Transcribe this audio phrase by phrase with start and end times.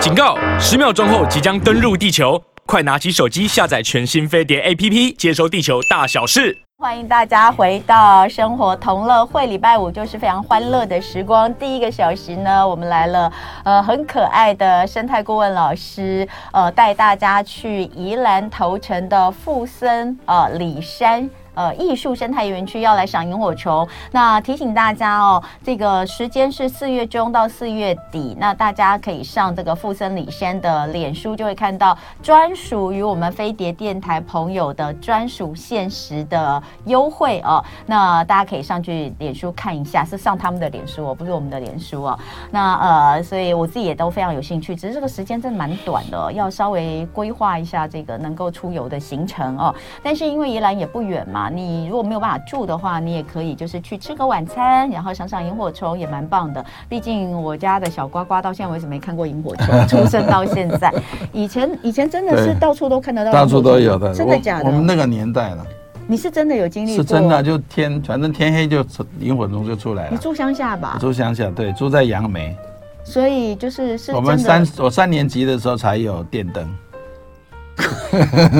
[0.00, 0.34] 警告！
[0.58, 6.56] 十秒钟后即将登陆地球，快拿起手机下载全新飞碟 APP，接收地球大小事。
[6.78, 11.52] 欢迎大家回到生活同乐会，礼拜五就是非常欢乐的时光。
[11.56, 13.30] 第一个小时呢，我们来了，
[13.62, 21.28] 呃，很可爱的生态顾问老师，呃，带大家去宜兰头城的富森呃里山。
[21.60, 37.62] 呃，艺术生态园区要来赏萤火虫，那提醒大家哦，这个时间是四月中到四月底，那大家可以上这个富森里山的脸书，就会看到专属于我们飞碟电台朋友的专属限时的优惠哦。
[37.84, 42.18] 那大家可以上去脸书看一下，是上他们的脸书哦，不是我们的脸书哦。
[42.50, 49.74] 那呃，所以我自己也都非常有兴趣，只是这个时间真的蛮短的，要稍微规划一下这个能够出游的行程哦。
[50.02, 51.49] 但是因为宜兰也不远嘛。
[51.54, 56.64] 你如果没有办法住的话，你也可以就是去吃个晚餐，然后赏赏萤火虫也蛮棒的。
[56.88, 60.92] 毕竟我家的小瓜瓜到现在为止没看过萤火虫， 出生到现在，
[61.32, 64.66] 以前以前真的是到处都看得到， 到处都有的，真的假的？
[64.66, 65.66] 我们那个年代了，
[66.06, 66.96] 你是真的有经历过？
[66.96, 68.84] 是真的，就天反正天黑就
[69.18, 70.10] 萤火虫就出来了。
[70.12, 70.96] 你住乡下吧？
[71.00, 72.56] 住乡下，对，住在杨梅，
[73.04, 76.68] 所以就是是我们三我三年级的时候才有电灯。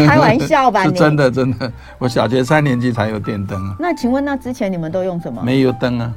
[0.07, 0.85] 开玩笑吧？
[0.89, 1.71] 是真的，真的。
[1.99, 3.77] 我小学三年级才有电灯啊。
[3.79, 5.43] 那请问，那之前你们都用什么？
[5.43, 6.13] 没有灯啊。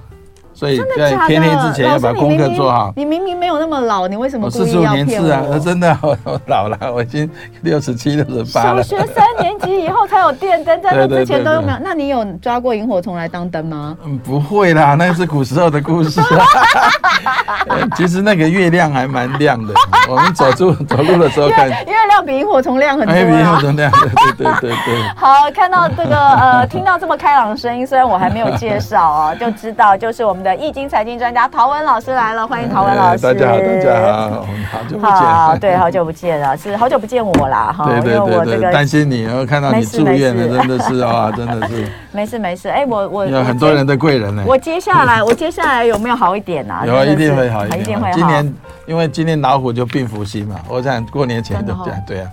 [0.53, 2.93] 所以在天黑之前要把功课做好。
[2.95, 5.05] 你明明没有那么老，你为什么故意要骗我？
[5.05, 7.29] 四十五年次啊，真的 我老了，我已经
[7.61, 8.83] 六十七、六十八了。
[8.83, 11.77] 小学三年级以后才有电灯，在那之前都有没有？
[11.81, 13.97] 那你有抓过萤火虫来当灯吗？
[14.05, 16.21] 嗯，不会啦，那是古时候的故事。
[17.97, 19.73] 其实那个月亮还蛮亮的，
[20.07, 23.15] 我们走路 走路的时候看，月亮比萤火虫亮很多。
[23.15, 25.01] 比萤火虫亮，对对对对。
[25.15, 30.42] 好，看到这个呃，听到这么开朗的声音，虽然我还没有介绍啊，就知道就是我们。
[30.44, 33.23] 的易经财经专家陶文老师来了，欢迎陶文老师。
[33.23, 35.11] 大家好，大家好，好久不见。
[35.11, 37.86] 好，对，好久不见了，是好久不见我啦，哈。
[37.86, 41.88] 对对对对，担心你，然后看到你住院了，真的是啊，真的是。
[42.11, 44.43] 没事没事，哎，我我有很多人的贵人呢。
[44.45, 46.83] 我接下来，我接下来有没有好一点啊？
[46.86, 48.17] 有啊，一定会好，一定会好。
[48.17, 48.54] 今年
[48.86, 52.30] 因为今年老虎就病福星嘛，我想过年前就这样，对啊，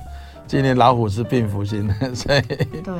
[0.48, 2.92] 今年老虎是病福星，所以对。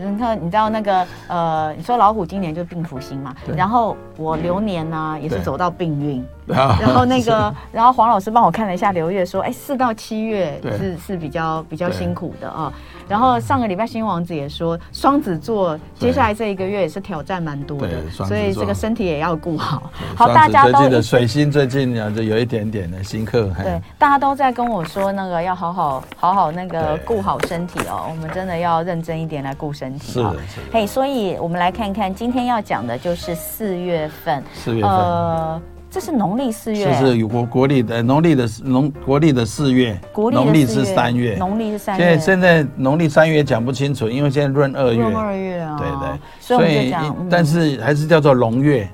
[0.00, 6.24] 然后你知道那个呃，你说老虎今年就病福星嘛，然后我流年呢也是走到病运。
[6.50, 12.72] 然后那个，然后黄老师帮我看了一下流月，说，哎，四到七月是是比较比较辛苦的啊。
[13.10, 19.90] 然后上个礼拜新王子也说，双子座接下来这一个月也是挑战蛮多的，所以这个身体也要顾好。
[20.14, 23.50] 好，大家都的水星最近啊，就有一点点的新课。
[23.64, 30.12] 对，大家都在跟我说，那个要好好好好那个顾好身体哦，我们真的要认真一点来顾身体。
[30.12, 30.24] 是。
[30.72, 34.40] 嘿，所以我们来看看今天要讲的就是四月份。
[34.54, 34.88] 四月份。
[34.88, 35.60] 呃。
[35.90, 42.04] 这是农历四月，这是国国历的农历的农国历的四月，农历是三月，农历是三月。
[42.04, 46.94] 现在现在农历三月讲不清楚，因为现在闰二月，闰二月啊，对对，所以
[47.28, 48.88] 但是还是叫做龙月。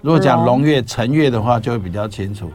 [0.00, 2.50] 如果讲龙月辰月的话，就会比较清楚，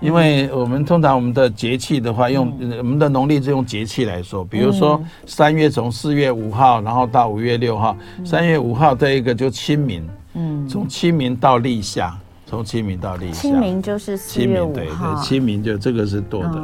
[0.00, 12.12] 因为我们通常我们的节气的话，用我们的农历是用节气来说，比如说三月从四月五号，然后到五月六号，三月五号这一个就清明，嗯，从清明到立夏。
[12.48, 14.74] 从清明到立夏，清明就是四月五号。
[14.74, 16.62] 对对，清明就这个是多的。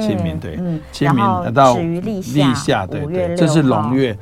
[0.00, 0.58] 清明对，
[0.90, 1.22] 清明
[1.52, 2.22] 到立
[2.54, 4.16] 夏，对对，这是龙月。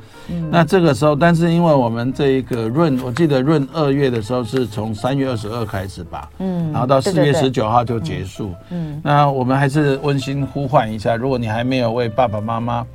[0.51, 8.53] 那这个时候，但是因为我们这一个闰，我记得闰二月的时候是从三月二十二开始吧，嗯，然后到四月十九号就结束。
[8.69, 12.85] 嗯，那我们还是温馨呼唤一下，如果你还没有为爸爸妈妈。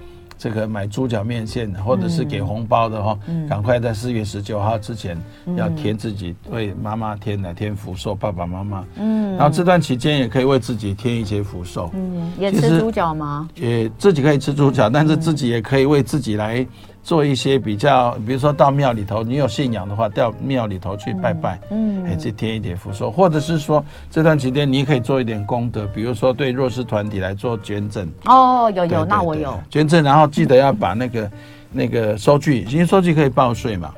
[0.42, 3.16] 这个买猪脚面线，或者是给红包的哈，
[3.48, 5.16] 赶快在四月十九号之前
[5.56, 8.84] 要填自己为妈妈填哪天福寿，爸爸妈妈。
[8.96, 11.88] 嗯，然后这段期间也可以为自己添一些福寿。
[11.94, 13.48] 嗯，也吃猪脚吗？
[13.54, 16.66] 也自己可以吃猪脚，但是自己也可以为自己来。
[17.02, 28.08] 做一些比较，比如说到庙里头，你有信仰的话，到庙里头去拜拜，嗯，哎，去添一点福寿，或者是说这段期间你可以做一点功德，比如说对弱势团体来做捐赠。
[28.26, 29.58] 哦，有有，那我有。
[29.68, 31.30] 捐赠，然后记得要把那个
[31.72, 33.92] 那个收据，因为收据可以报税嘛，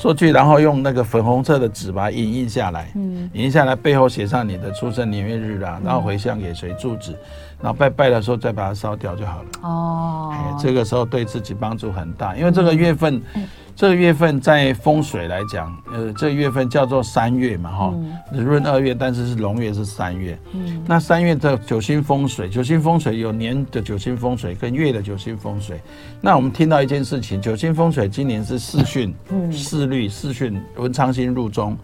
[0.00, 7.14] 收据，然后用那个粉红色的纸把它影印下来，嗯，影印下来背后写上你的出生年月日啊，然后回向给谁住址。
[7.60, 9.48] 然后拜拜的时候再把它烧掉就好了。
[9.60, 13.46] 哦，哎，这个时候对自己帮助很大，因为这个月份，嗯、
[13.80, 17.94] 这个月份在风水来讲，呃，这个月份叫做三月嘛，哈、
[18.30, 20.38] 嗯，闰二月，但是是龙月是三月。
[20.52, 25.80] 嗯，那三月的九星风水，九星风水有年的九星风水跟月的九星风水。
[26.20, 31.74] 那我们听到一件事情，九星风水今年是四巽，嗯，四律四巽，文昌星入中。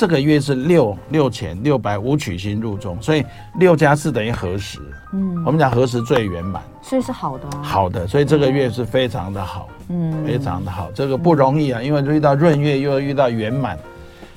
[0.00, 3.22] 这个月是六六千六百五取星入中，所以
[3.58, 4.80] 六加四等于合时。
[5.12, 7.62] 嗯，我们讲合时最圆满，所以是好的、啊。
[7.62, 10.90] 好的，所以这个月是非常的好，嗯，非常的好。
[10.94, 13.78] 这个不容易啊，因为遇到闰月又遇到圆满，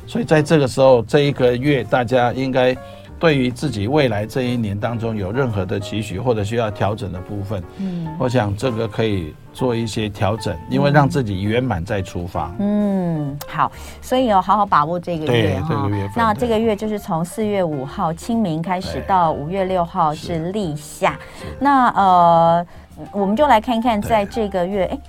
[0.06, 2.75] 所以在这个时候这一个月，大家应该
[3.19, 9.33] 对于自己未来这一年当中有任何的期许或者需要调整的部分，嗯，我想这个可以。
[9.54, 12.51] 做一些调整，因为让自己圆满再出发。
[12.57, 13.71] 嗯，好，
[14.01, 15.68] 所以要好好把握这个月哈。
[15.69, 21.19] 这个月，那这个月就是从四月五号清明开始到五月六号是立夏。
[21.60, 22.65] 那呃，
[23.12, 25.00] 我们就来看看，在这个月，哎，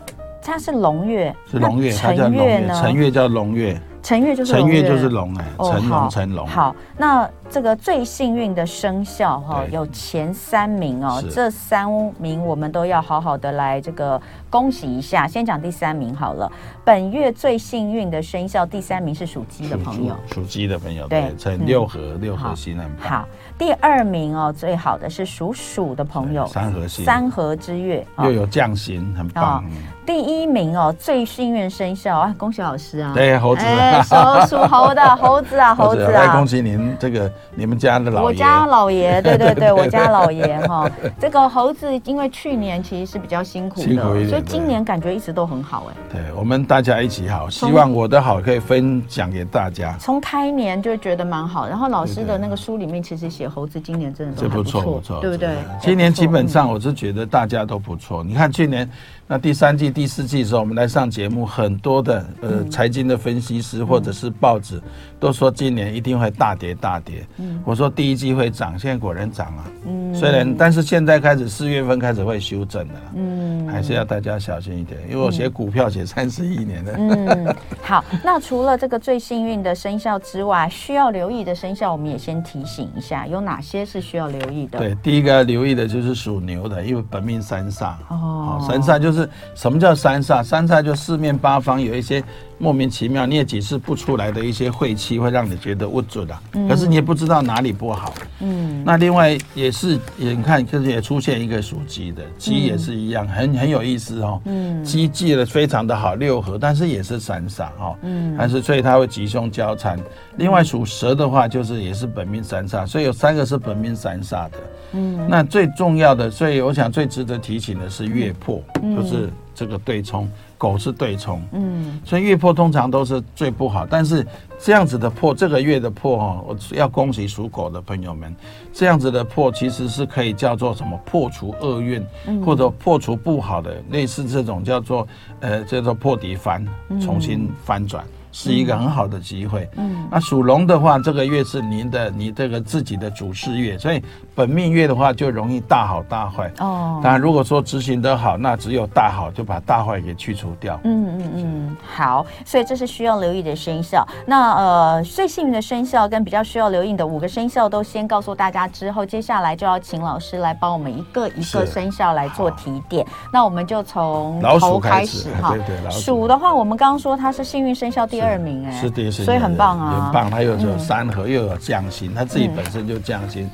[0.43, 2.75] 它是龙月，是龙月，辰月呢？
[2.83, 6.47] 辰月叫龙月，辰月就是辰月就是龙哎，辰龙辰龙。
[6.47, 7.29] 好，那。
[7.51, 11.87] 这个最幸运的生肖哈，有前三名哦，这三
[12.19, 14.21] 名我们都要好好的来这个
[14.51, 15.29] 恭喜一下。
[15.29, 16.51] 先讲第三名好了，
[16.85, 23.09] 本月最幸运的生肖第三名是属鸡的朋友，属鸡的朋友对，辰六合六合星很棒。
[23.09, 29.65] 好，第二名哦，最好的是属鼠的朋友，三合星，三合之月又有将星，很棒。
[30.07, 33.63] 第一名哦，最幸运生肖啊，恭喜老师啊，对猴子，
[34.05, 37.31] 属属 猴的猴子啊，猴子啊，恭喜您这个。
[37.57, 40.91] 你们家的老爷，我家老爷， 对对对，我家老爷哈。
[41.21, 45.95] 这个猴子因为去年其实是比较辛苦的，辛苦一点，所以今年感觉一直都很好哎。
[46.13, 49.97] 对，我们大家一起好，希望我的好可以分享给大家。
[49.99, 55.51] 从开年就觉得蛮好，然后老师的那个书里面其实写猴子今年真的都不错，不错，对不对？
[55.81, 58.23] 今年基本上我是觉得大家都不错。
[58.23, 58.91] 你看去年。
[59.27, 64.79] 那第三季、第四季的时候，我们来上节目，很多的呃财经的分析师或者是报纸
[65.25, 67.27] 都说今年一定会大跌大跌。
[67.39, 69.65] 嗯，我说第一季会涨，现在果然涨啊。
[69.87, 72.95] 嗯，虽然但是现在开始四月份开始会修正的。
[73.15, 76.93] 嗯，还是要大家小心一点，因为我写股票写三十一年了。
[76.99, 84.79] 嗯，好，那除了这个最幸运的生肖之外，需要留意的生肖，我们也先提醒一下，有哪些是需要留意的？
[84.79, 87.95] 对，第一个要留意的就是属牛的，因为本命三煞。
[88.11, 89.15] 哦，三煞就。
[89.15, 90.43] 是什么叫三煞？
[90.43, 92.21] 三煞就四面八方有一些
[92.59, 96.41] 莫名其妙你也解释不出来的一些晦气，会让你觉得不准啊。
[96.69, 98.15] 可是你也不知道哪里不好。
[98.41, 98.83] 嗯。
[98.85, 104.41] 那另外也是，也你看，就是也出现一个属鸡的，鸡也是一样，很很有意思哦。
[104.45, 104.83] 嗯。
[104.85, 107.97] 鸡记得非常的好，六合，但是也是三煞哈。
[108.03, 108.37] 嗯。
[108.39, 109.99] 但是所以它会吉凶交缠。
[110.37, 114.59] 另外属蛇的话，就是也是本命三煞，所以有三个是本命三煞的。
[114.93, 115.27] 嗯。
[115.29, 118.63] 那最重要的，所以我想最值得提醒的是月破，
[118.97, 120.31] 就是这个对冲。
[120.57, 123.87] 狗是对冲，嗯，所以月破通常都是最不好。
[123.89, 124.27] 但是
[124.59, 128.35] 这样子的破，这个月的破哈，我要恭喜属狗的朋友们，
[128.73, 130.99] 这样子的破其实是可以叫做什么？
[131.05, 132.05] 破除厄运，
[132.45, 135.07] 或者破除不好的，类似这种叫做
[135.41, 136.67] 呃叫做破底翻，
[137.01, 138.05] 重新翻转。
[138.37, 139.71] 是一个很好的机会。
[139.77, 144.03] 嗯，那属龙的话，这个月是您的你这个自己的主事月，所以
[144.35, 146.53] 本命月的话就容易大好大坏。
[146.59, 150.79] 哦，当然如果说执行得好，那只有大好，就把大坏给去除掉。
[150.85, 154.07] 嗯嗯嗯，好，所以这是需要留意的生肖。
[154.27, 163.07] 那呃，最幸运的生肖跟比较需要留意的五个生肖都先告诉大家之后，接下来就要请老师来帮我们一个一个生肖来做提点。
[163.33, 165.51] 那我们就从老鼠开始哈。
[165.51, 168.35] 对对，鼠的话，我们刚刚说它是幸运生肖第二。
[168.35, 170.29] 名哎，是的，是的，所以很棒啊，很棒。
[170.29, 173.49] 它又有三合，又有将星，它自己本身就将星，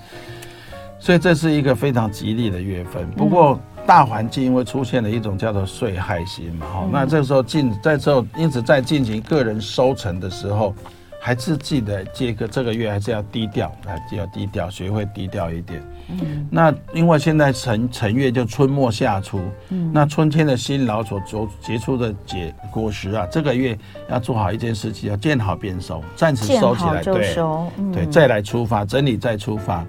[1.00, 3.10] 所以这是一个非常吉利的月份。
[3.12, 10.74] 不过大环境因为出现了一种叫做岁害星嘛，哈，那这时候进在之后，因此在进行个人收成的时候。
[11.22, 15.82] 还是记得这个这个月还是要低调，还是要低调，学会低调一点。
[16.08, 19.38] 嗯，那因为现在辰辰月就春末夏初，
[19.68, 23.78] 嗯，那春天的辛劳所结结出的结果实啊，这个月
[24.08, 27.36] 要做好一件事情，要见好便收，暂时收起来，对，
[27.76, 29.84] 嗯、对，再来出发，整理再出发。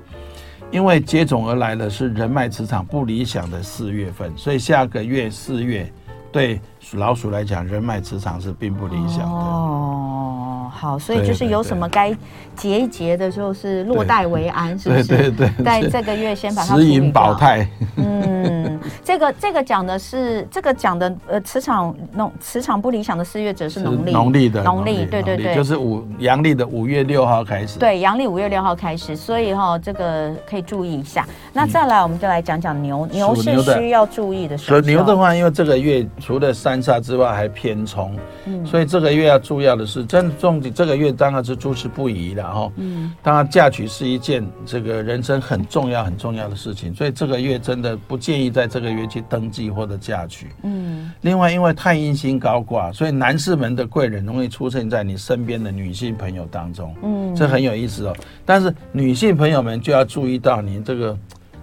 [0.72, 5.92] 因为接踵而来的是人脉磁场不理想的四月份，所以下个月四月
[6.32, 6.60] 对
[6.94, 9.26] 老鼠来讲，人脉磁场是并不理想的。
[9.26, 10.72] 哦。
[10.74, 12.16] 好，所以就是有什么该
[12.56, 15.04] 结一结的，就是落袋为安，是不是？
[15.04, 17.68] 对对对，在这个月先把它持盈保泰。
[17.98, 27.78] 嗯，这个这个讲的是这个讲的呃磁场农磁场不理想的四月，者是农历农历的农历，对对对，就是五阳历的五月六号开始。
[27.78, 31.28] 对，阳历五月六号开始，所以哈这个可以注意一下。
[31.52, 34.58] 那再来，我们就来讲讲牛，牛是需要注意的。
[34.58, 40.72] 所以牛的话，因为这个月除了三煞之外，还偏冲，嗯，所以这个月要注意的是真重点。
[40.72, 50.48] 这个月当然是诸事不宜了哈，嗯，当然嫁娶是一件这个人生很重要很重要的事情，所以这个月真的不建议在这个月去登记或者嫁娶。
[50.62, 56.96] 嗯，另外因为太阴星高挂，所以男士们的贵人容易出现在你身边的女性朋友当中。
[57.02, 58.16] 嗯，这很有意思哦。
[58.46, 61.18] 但是女性朋友们就要注意到，你这个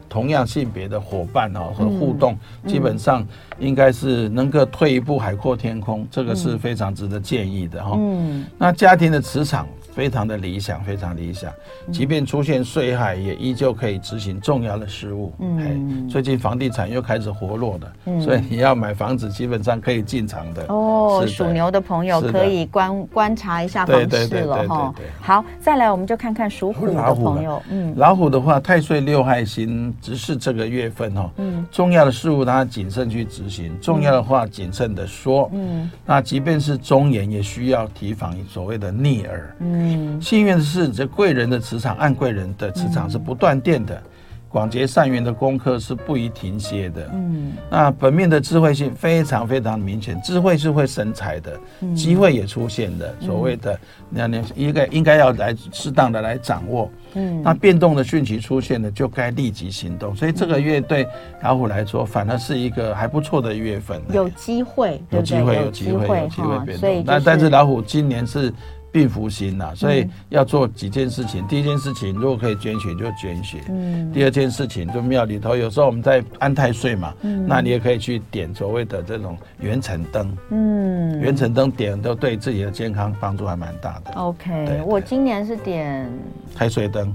[0.09, 2.37] 同样性别的伙伴哦和互动，
[2.67, 3.27] 基本上
[3.59, 7.93] 应该是能够退一步海阔天空，这个是非常值得建议的哈。
[7.99, 9.67] 嗯，那家庭的磁场。
[9.99, 11.52] 非常的理想，非常理想。
[11.90, 15.35] 即便出现岁害，也依旧可以执行重要的事务。
[15.40, 20.64] 嗯，最近房地产又开始活络了，嗯，所以你要买房子，基本上可以进场的。
[20.69, 24.95] 哦，属牛的朋友可以观观察一下房市了哈。
[25.21, 27.61] 好，再来我们就看看属虎的朋友。
[27.69, 31.28] 嗯，老虎的话，太岁六害星只是这个月份哈。
[31.38, 35.50] 嗯，重要的事务他谨慎去执行，重要的话谨慎的说。
[35.52, 39.57] 嗯，那即便是忠言，也需要提防所谓的逆耳。
[39.59, 39.88] 嗯。
[39.88, 44.02] 嗯，幸运的是，这贵人的磁场，按贵人的磁场是不断电的。
[44.50, 47.07] 广结善缘的功课是不宜停歇的。
[47.12, 51.61] 嗯，那本命的智慧性非常非常明显，智慧是会生财的，
[51.95, 53.14] 机会也出现的。
[53.21, 53.78] 所谓的，
[54.09, 56.90] 那你应该应该要来适当的来掌握。
[57.12, 60.16] 嗯，那变动的讯息出现了，就该立即行动。
[60.16, 61.07] 所以这个月对
[61.42, 64.00] 老虎来说，反而是一个还不错的月份。
[64.14, 67.04] 有机会，有机会，有机会，有机会变动。
[67.04, 68.50] 那但是老虎今年是。
[68.99, 71.47] 病符星呐，所以要做几件事情。
[71.47, 73.61] 第一件事情，如果可以捐血就捐血。
[73.69, 74.12] 嗯。
[74.12, 80.37] 第二件事情，就庙里头有时候我们在安太岁嘛，嗯，那你也可以去点所谓的这种元辰灯。
[80.50, 81.21] 嗯。
[81.21, 84.11] 元辰灯点都对自己的健康帮助还蛮大的。
[84.14, 86.11] OK，我今年是点
[86.57, 87.14] 太岁灯。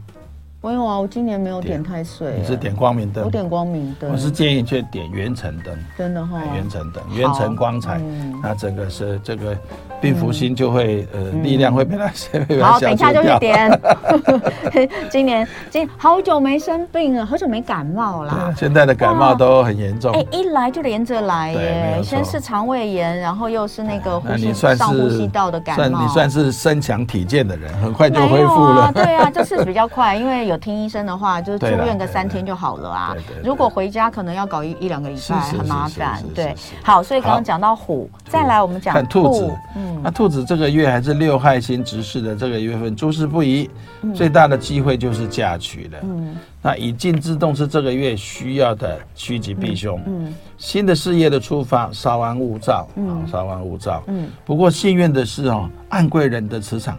[0.63, 2.35] 没有啊，我今年没有点太岁。
[2.39, 3.25] 你是点光明灯？
[3.25, 4.09] 我点光明灯。
[4.09, 5.77] 我是建议去点元辰灯。
[5.97, 6.39] 真的哈。
[6.55, 9.53] 元辰灯，元辰光彩，嗯那整个是这个。
[10.01, 12.81] 病福星就会呃力量会被它先被它消除掉。
[12.81, 13.79] 好，等一下就去点。
[15.09, 18.53] 今年今好久没生病了，好久没感冒啦。
[18.57, 20.11] 现在的感冒都很严重。
[20.11, 26.01] 哎，一来就连着来耶，先是肠胃炎，然后又是那个呼吸上呼吸道的感冒。
[26.01, 28.91] 你算是身强体健的人，很快就恢复了。
[28.93, 33.15] 对啊，就是比较快，因为有听医生的话，就是住院个三天就好了啊。
[33.43, 36.23] 如果回家可能要搞一一两个礼拜，很麻烦。
[36.35, 40.01] 对，好，所以刚刚讲到虎，再来我们讲兔子，嗯。
[40.03, 43.69] 那兔子这个月还是六害星直视的这个月份，诸事不宜，
[44.13, 45.99] 最大的机会就是嫁娶了。
[46.03, 50.01] 嗯，那以静制动是这个月需要的趋吉避凶。
[50.05, 52.85] 嗯，新的事业的出发，稍安勿躁。
[52.95, 54.03] 嗯，稍安勿躁。
[54.07, 56.97] 嗯，不过幸运的是哦，按贵人的磁场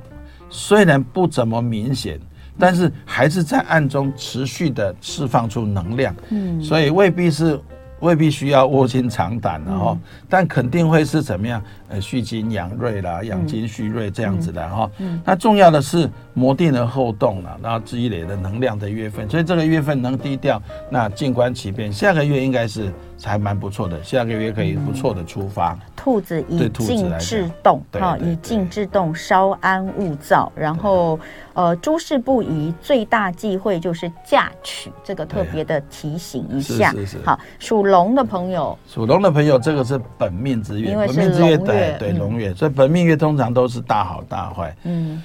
[0.49, 2.19] 虽然不怎么明显，
[2.59, 6.15] 但是还是在暗中持续的释放出能量。
[6.31, 7.61] 嗯，所以未必是。
[8.01, 9.97] 未必需要卧薪尝胆的哦，
[10.29, 11.63] 但肯定会是怎么样？
[11.95, 14.91] 呃，蓄精养锐啦，养精蓄锐这样子的哈。
[15.25, 20.61] 那重要的是磨定了后动了，然后积累的能量的月份，所以这个月份能低调，
[20.91, 21.93] 那静观其变。
[21.93, 25.79] 下个月应该是还蛮不错的，下个月可以不错的出发。
[25.95, 30.53] 兔子以静制动，哈，以静制动，稍安勿躁。
[30.55, 31.19] 然后，
[31.55, 36.91] 呃，诸事不宜，最大忌讳就是嫁娶，这个特别的提醒一下。
[36.91, 37.19] 是是。
[37.25, 41.57] 好，属龙的朋友，属龙的朋友，这个是本命之月，本命之月
[41.99, 44.75] 对对龙月，所以本命月通常都是大好大坏。
[44.85, 45.23] 嗯。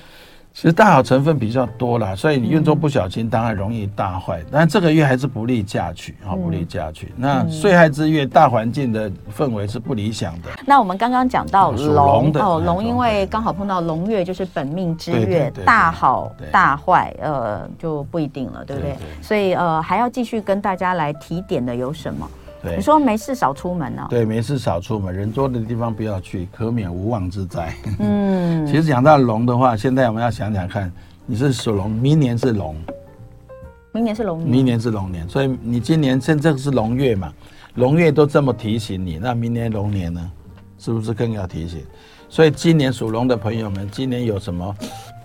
[0.51, 4.41] 其实大好成分比较多啦，所以你运作不小心，当然容易大坏。
[4.51, 7.13] 但这个月还是不利嫁娶，啊，不利嫁娶。
[7.15, 10.49] 那岁害之月，大环境的氛围是不理想的。
[10.65, 18.97] 那我们刚刚讲到龙哦，龙因为刚好碰到龙月，就是本命之月，大好大坏，呃，就不一定了，对不对？
[19.21, 22.29] 所以呃，还要继续跟大家来提点的有什么？
[22.61, 24.05] 对你说没事少出门呢？
[24.09, 27.73] 对，没事少出门，人多的地方不要去，可免无妄之灾。
[27.99, 30.91] 嗯， 其实讲到龙的话，现在我们要想想看，
[31.25, 32.75] 你是属龙，明年是龙，
[33.93, 37.33] 明年是龙年，明年是龙年，所以你今年现在是龙月嘛，
[37.75, 40.31] 龙月都这么提醒你，那明年龙年呢，
[40.77, 41.81] 是不是更要提醒？
[42.27, 44.75] 所以今年属龙的朋友们，今年有什么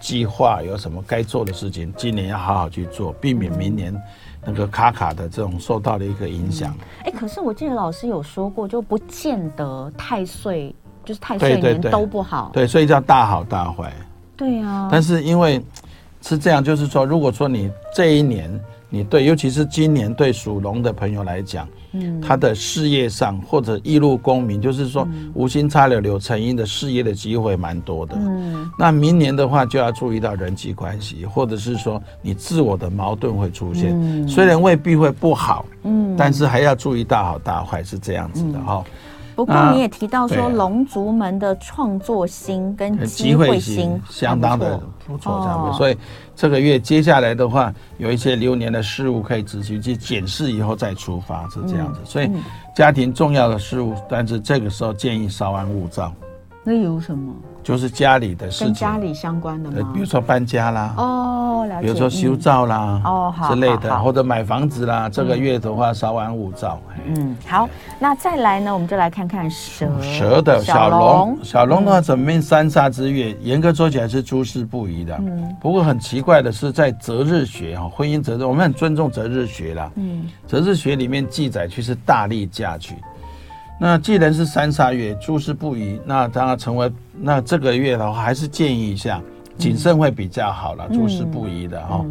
[0.01, 3.95] 计划，有什么该做的事情，今年要好好去做，避免明年。
[4.47, 13.91] 那个卡卡的这种受到的一个影响，哎、嗯，可是我记得老师有说过，就不见得太岁就是太岁年都不好，对，所以叫大好大坏，
[14.37, 14.87] 对啊。
[14.93, 15.65] 但是因为
[16.21, 18.51] 是这样，就是说，如果说你这一年
[18.95, 21.69] 你对，尤其是今年对属龙的朋友来讲。
[21.97, 28.17] 嗯，他的事业上或者一路功名，就是说无心插柳柳成荫的事业的机会蛮多的。
[28.19, 33.91] 嗯，那明年的话就要注意到人际关系，或者是说你自我的矛盾会出现。
[33.93, 38.85] 嗯，虽然未必会不好，嗯，但是还要注意大好大坏是这样子的哈。
[39.35, 45.77] 不过你也提到说，龙族们的创作心跟机会心相当的不错，这样子。
[45.77, 45.97] 所以
[46.37, 52.01] 这个月接下来的话，有一些流年的事物可以仔细去检视，以后再出发是这样子。
[52.05, 52.31] 所以
[52.75, 56.13] 家庭重要的事物，但是这个时候建议稍安勿躁。
[56.65, 57.33] 那有什么？
[57.63, 59.91] 就是家里的事情，跟家里相关的吗？
[59.95, 61.87] 比如说搬家啦，哦，了解。
[61.87, 66.79] 比如说修造啦，哦，好，之类的，或者买房子啦，这个月的话稍安勿躁。
[67.07, 67.69] 嗯，好，
[67.99, 69.89] 那再来呢，我们就来看看蛇。
[70.03, 75.15] 蛇的小龙，小龙的话，整命三煞之月，严格说起来是诸事不宜的。
[75.21, 75.55] 嗯。
[75.61, 79.91] 不过很奇怪的是，在择日学哈，婚姻择日，我们很尊重择日学啦。
[79.97, 80.29] 嗯。
[80.47, 82.95] 择日学里面记载，却是大力嫁娶。
[83.79, 86.91] 那既然是三煞月，诸事不宜，那当然成为
[87.21, 89.21] 那这个月的话，还是建议一下
[89.59, 92.05] 谨慎会比较好了，诸事不宜的哈。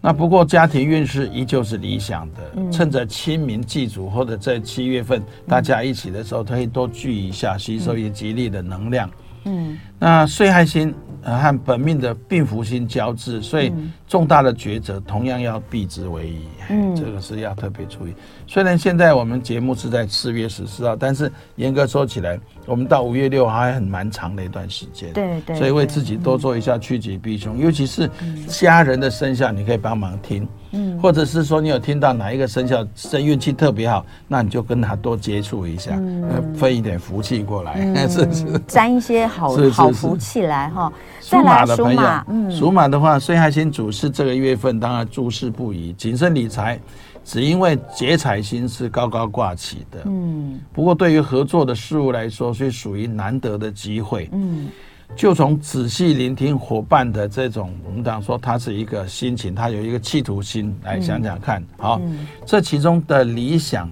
[0.00, 9.08] 那不过家庭运势依旧是理想的，嗯、趁着清明祭祖或者在七月份大家一起的时候，可以多聚一下，吸收一些吉利的能量。
[9.44, 10.92] 嗯，那岁害星
[11.22, 13.72] 和本命的病符星交织，所以
[14.08, 16.40] 重大的抉择同样要避之唯宜。
[16.70, 18.12] 嗯，这个是要特别注意。
[18.48, 25.12] 虽然现在我们节目是在四月十四号，但是严格说起来，我们到五月六号还很蛮长的一段时间。
[25.12, 25.54] 对对。
[25.56, 28.10] 所以为自己多做一下趋吉避凶，尤其是
[28.48, 30.48] 家人的生肖，你可以帮忙听。
[30.74, 38.58] 嗯，或者是说你有听到哪一个生肖生运气特别好，那你就跟他多接触一下，嗯，分一点福气过来，嗯、 是不是？
[38.66, 40.92] 沾一些好是是福气来哈。
[41.20, 46.80] 属马的朋友，嗯，属马的话，岁害星主是这个月份，当然诸事不宜，谨慎理财。
[47.24, 54.68] 只因为劫财星是高高挂起的，嗯，不过对于合作的事物来说，是属于难得的机会，嗯。
[55.14, 62.00] 就从仔细聆听伙伴的这种，我们讲说他是一个心情，他有一个企图心，来想想看，好，
[62.46, 63.90] 这其中的理想，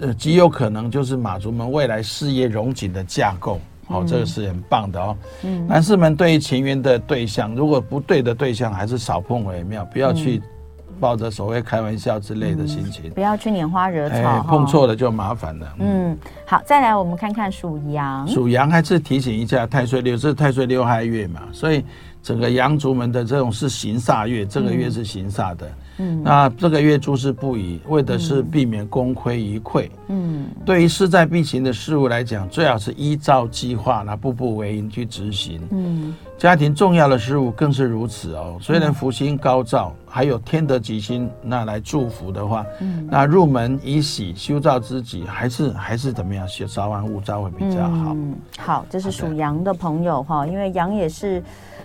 [0.00, 5.16] 呃，极有可能就是马族们未来事业荣景的架构，好，这个是很棒的哦。
[5.42, 10.42] 嗯，男士们对于情缘的对象，如果不对的对象，还是少碰为妙，不要去。
[11.00, 15.74] 抱着所谓开玩笑之类的心情，不要去拈花惹草，哎，碰错了就麻烦了。
[15.80, 18.26] 嗯，好，再来我们看看属羊。
[18.28, 21.84] 属羊还是提醒一下，太岁六是太岁六害月嘛，所以
[22.22, 25.66] 整个羊族们的这种是行煞月，这个月是行煞的。
[25.66, 25.74] 嗯，
[26.22, 29.88] 那这个月诸事不宜，为的是避免功亏一篑。
[30.08, 35.60] 嗯，对于势在必行的事物来讲，最好是依照计划，那步步为营去执行。
[35.70, 38.56] 嗯，家庭重要的事物更是如此哦。
[38.60, 48.12] 虽然福星高照，还有天德吉星那来祝福的话，嗯，那入门以喜修造之己，还是还是怎么样，稍安勿躁会比较好。
[48.14, 51.42] 嗯，好，这是属羊的朋友哈，因为羊也是。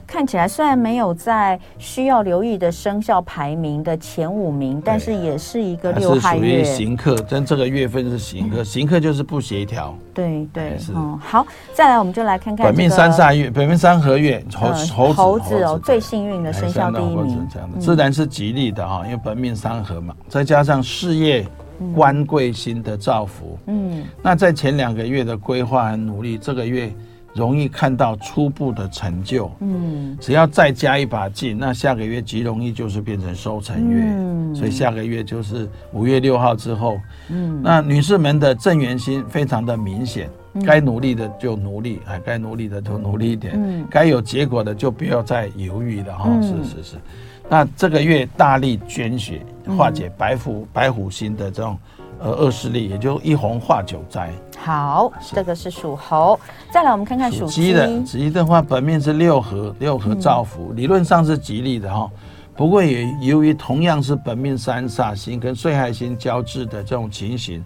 [0.08, 6.64] 看起来虽然没有在需要留意的生肖排名的前五名，但是也是一个六害月。
[6.64, 9.96] 是属于刑克，但这个月份是行客，行客就是不协调。
[10.12, 10.94] 对对，是。
[11.20, 21.46] 好，再来我们就来看看本命三煞月，本命三合月，猴猴猴子哦，最幸运的生肖第一名，这样的自然是吉利的哈，因为本命三合嘛，再加上事业
[21.94, 26.92] 官贵星的造福，嗯，那在前两个月的规划和努力，这个月。
[27.36, 37.00] 容易看到初步的成就，嗯，只要再加一把劲，那下个月极容易就是变成收成月，嗯，所以下个月就是五月六号之后，
[37.30, 40.28] 嗯，那女士们的正缘星非常的明显，
[40.66, 46.96] 该努力的就努力，哎，该努力的就努力一点，嗯，该有结果的就不要再犹豫了哈，是是是，
[47.50, 49.42] 那这个月大力捐血，
[49.78, 51.78] 化解白虎白虎星的这种。
[52.22, 54.30] 呃，恶势力也就一红化九灾。
[54.58, 56.38] 好，这个是属猴。
[56.70, 57.88] 再来，我们看看属鸡的。
[57.88, 62.12] 属鸡的话，本命是六合，六合造福，嗯、理论上是吉利的哈。
[62.58, 67.64] 不过也由于同样是本命三煞星跟岁害星交织的这种情形，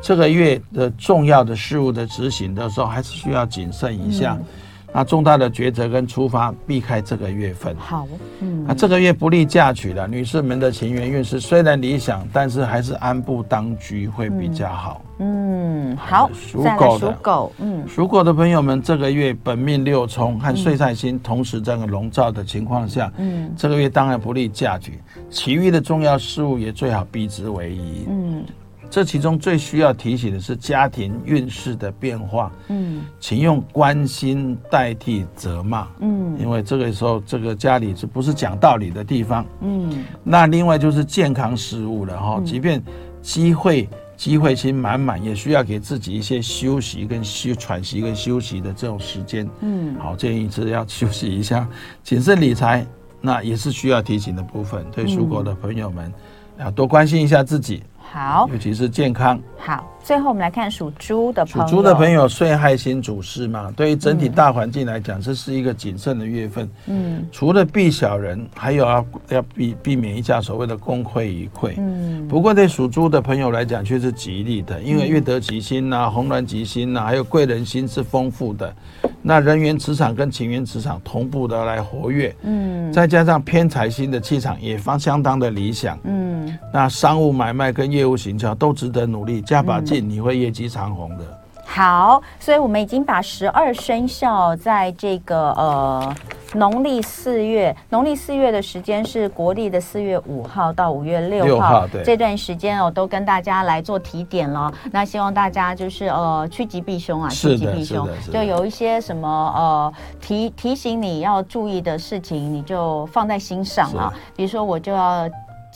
[0.00, 4.36] 这个月的重要的事物的执行的时候，还是需要谨慎一下。
[4.38, 4.44] 嗯
[4.90, 7.76] 那重大的抉择跟出发，避开这个月份。
[7.76, 8.08] 好，
[8.40, 15.02] 嗯，啊这个月不利嫁娶了，女士们的情缘运势虽然理想，但是还是安步当居会比较好。
[15.18, 28.06] 嗯，好，属狗的，属狗，嗯，属狗的朋友们，这个月本命六冲和岁煞星同时这个笼罩的情况下，嗯，这个月当然不利嫁娶，其余的重要事务也最好避之为宜。
[28.08, 28.42] 嗯。
[28.90, 42.82] 这其中最需要提醒的是家庭运势的变化，嗯，请用关心代替责骂，嗯，因为这个时候这个家里是不是讲道理的地方，嗯，那另外就是健康事务了哈，即便
[43.20, 51.68] 机会机会心满满，也需要给自己一些休息跟休喘息跟休息的这种时间，嗯，好，建议是要休息一下，
[52.02, 52.86] 谨慎理财，
[53.20, 56.10] 那也是需要提醒的部分，对属狗的朋友们
[56.58, 57.82] 要多关心一下自己。
[58.10, 59.40] 好，尤其是健康。
[59.58, 61.68] 好，最后我们来看属猪的朋友。
[61.68, 66.66] 属猪的朋友，岁害星主事嘛，对于整体大环境来讲，这是一个谨慎的月份。
[66.86, 71.74] 嗯，除了避小人，还有要要避避免一下所谓的功亏一篑。
[71.76, 78.74] 嗯，不过对属猪的朋友来讲却是吉利的，因为月德吉星呐、啊，红鸾吉星呐，还有贵人星是丰富的。
[79.20, 82.34] 那人缘磁场跟情缘磁场同步的来活跃。
[82.44, 85.98] 嗯，再加上偏财星的气场也方相当的理想。
[86.04, 89.42] 嗯，那商务买卖跟业务行销都值得努力。
[89.42, 91.24] 加把劲，你会业绩长虹的。
[91.70, 96.16] 好，所以我们已经把十二生肖在这个呃
[96.54, 104.72] 农历四月，农历四月的时间是国历的四月五号到五月六号，对，这段时间哦，都跟大家来做提点了。
[104.90, 114.10] 那希望大家就是呃趋吉避凶啊，趋吉避凶，就有一些什么呃提提醒你要注意的事情，你就放在心上啊。
[114.34, 115.28] 比如说我就要。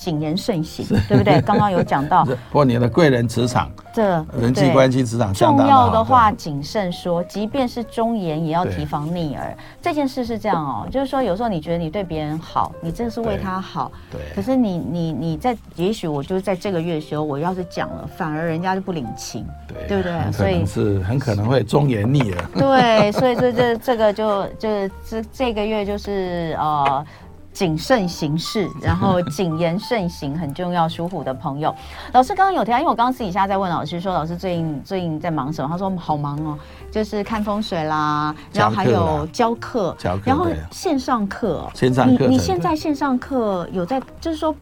[0.03, 1.41] 谨言慎行，对不对？
[1.47, 4.03] 刚刚有讲到，过你的贵人职场，这
[4.37, 9.57] 人际关系职场重要的话，谨慎说，即便是忠言，也要提防逆耳。
[9.81, 14.21] 这件事是这样哦，就是说，有时候你觉得你对别人好，你真的是为他好，对。
[14.35, 20.33] 可是你你你在，也许我就是在这个月的时候，我要是讲了，反而人家就不领情，对，对不对？
[20.33, 22.45] 所以是很可能会忠言逆耳。
[22.55, 24.69] 对，所以这这这个就就
[25.09, 27.07] 这这个月就是呃。
[27.53, 30.89] 谨慎行事， 然后谨言慎行很重要。
[30.89, 31.75] 属虎的朋友，
[32.13, 35.69] 老师刚刚有提到，因为我刚刚私底下在问老师说，老师最近最近在忙什么？
[35.69, 36.59] 他说好忙哦，
[36.91, 42.27] 就是看风水啦，然后还有教课，教课，然后线上课，线上课。
[42.27, 44.55] 你你现在线上课有在，就是说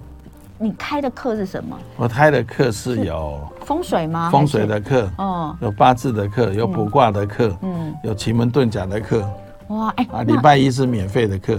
[0.58, 1.76] 你开的课是什么？
[1.96, 4.30] 我开的课是有风水吗？
[4.30, 9.28] 风水的课，哦，有八字的课，有卜卦的课，嗯，有奇门遁甲的课。
[9.68, 11.58] 哇，哎，啊，礼拜一是免费的课。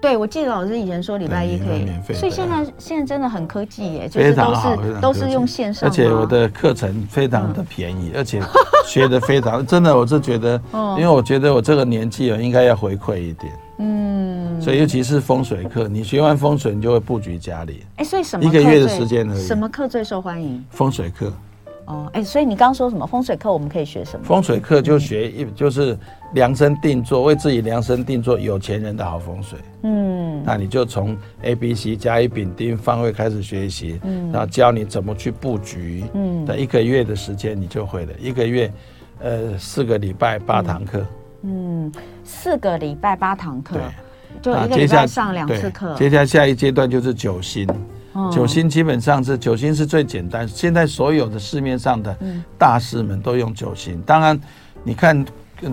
[0.00, 8.40] 对，我记得老师以前说礼拜一可以免费，所以现在现在真的很科技耶，就是都是都是用线上，而且我的课程非常的便宜，而且
[8.86, 20.64] 学的非常真的，我是觉得，因为我觉得我这个年纪了，应该要回馈一点，嗯，所以尤其是风水课，你学完风水，你就会布局家里，哎，所以什么一个月的时间而已，什么课最受欢迎？
[20.70, 21.30] 风水课。
[21.90, 23.52] 哦，哎，所以你刚刚说什么风水课？
[23.52, 24.24] 我们可以学什么？
[24.24, 25.98] 风水课就学一，就是
[26.34, 29.58] 量身定做，为自己量身定做有钱人的好风水。
[29.82, 36.04] 嗯，那你就从 A、B、C 甲乙丙丁方位开始学习，嗯，然后教你怎么去布局。
[36.14, 38.12] 嗯，那一个月的时间你就会了。
[38.20, 38.72] 一个月，
[39.18, 41.04] 呃，四个礼拜八堂课。
[41.42, 43.80] 嗯，四个礼拜八堂课，
[44.40, 45.94] 就一个礼拜上两次课。
[45.96, 47.66] 接下来下一阶段就是九星。
[48.32, 52.16] 九星基本上是九星是最简单，现在所有的市面上的
[52.58, 54.02] 大师们都用九星。
[54.02, 54.38] 当然，
[54.82, 55.24] 你看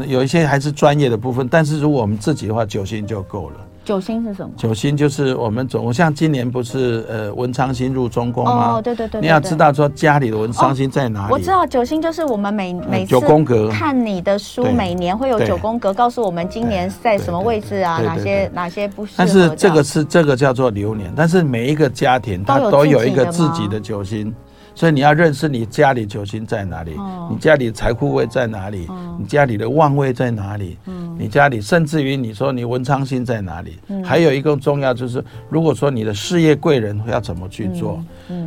[0.08, 3.58] 有一些还是专业的部分，但是如果我们自己的话，九星就够了。
[3.88, 4.52] 九星是什么？
[4.58, 8.74] 九星就是我们总像今年不是呃文昌星入中宫吗？
[8.74, 9.22] 哦，对对对。
[9.22, 11.32] 你要知道说家里的文昌星在哪里？
[11.32, 19.16] 我知道九星就是我们每每次九宫格看你的书，每年会有九宫格告诉我们今年在什么位置啊，哪些哪些不适合。
[19.20, 24.36] 但是这个是这个叫做流年，但是每一个家庭它都有一个自己的九星。
[24.78, 26.96] 所以你要认识你家里九星在哪里，
[27.32, 28.88] 你家里财库位在哪里，
[29.18, 30.78] 你家里的旺位在哪里，
[31.18, 38.00] 你家里甚至于你说你文昌星在哪里，还有一个重要就是，如果说你的事业贵人要怎么去做，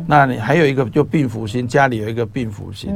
[0.07, 2.95] 那你还有一个就病符星，家里有一个病符星，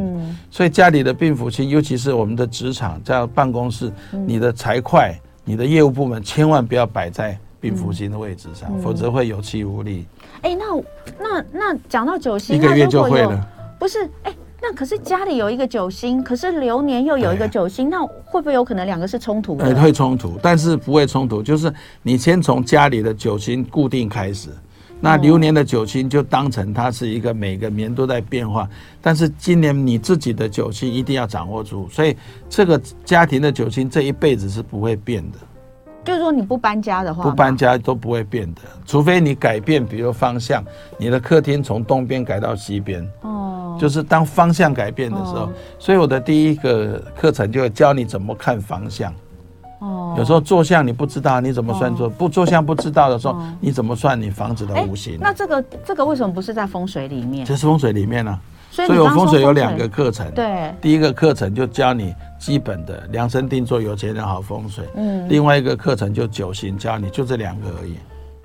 [0.50, 3.91] 所以家里的病符星，尤其是我们的职场在办公室，
[4.26, 10.06] 你的财会、你的业务部门千万不要摆在病符星的位置上，否则会有气无力。
[10.45, 10.84] 哎，那
[11.19, 13.47] 那那讲到九星，一个月就会了。
[13.79, 14.31] 不是，哎，
[14.62, 19.73] 那可是家里有一个九星，可是流年又有一个九星，那会不会有可能两个是冲突的？
[19.81, 21.41] 会冲突，但是不会冲突。
[21.41, 24.49] 就是你先从家里的九星固定开始，
[25.01, 28.69] 那流年的九星就当成它是一个每个年都在变化，
[29.01, 32.15] 但是今年你自己的九星一定要掌握住，所以
[32.47, 35.39] 这个家庭的九星这一辈子是不会变的。
[36.06, 40.63] 就是说你不搬家的话，不搬家都不会变的，除非你改变，比如方向，
[40.98, 43.06] 你的客厅从东边改到西边。
[43.22, 49.12] 哦，就是当方向改变的时候，所以我的第一个课程就会教你怎么看方向。
[49.80, 52.08] 哦，有时候坐向你不知道，你怎么算坐？
[52.08, 55.18] 不坐向不知道的时候，你怎么算你房子的五行？
[55.20, 57.44] 那这个这个为什么不是在风水里面？
[57.46, 58.39] 这是风水里面呢。
[58.76, 67.96] 所以我风水有两个课程，对，第一个课程就教你基本的量身定做有钱人好风水，嗯，另外一个课程就九型教你，就这两个而已。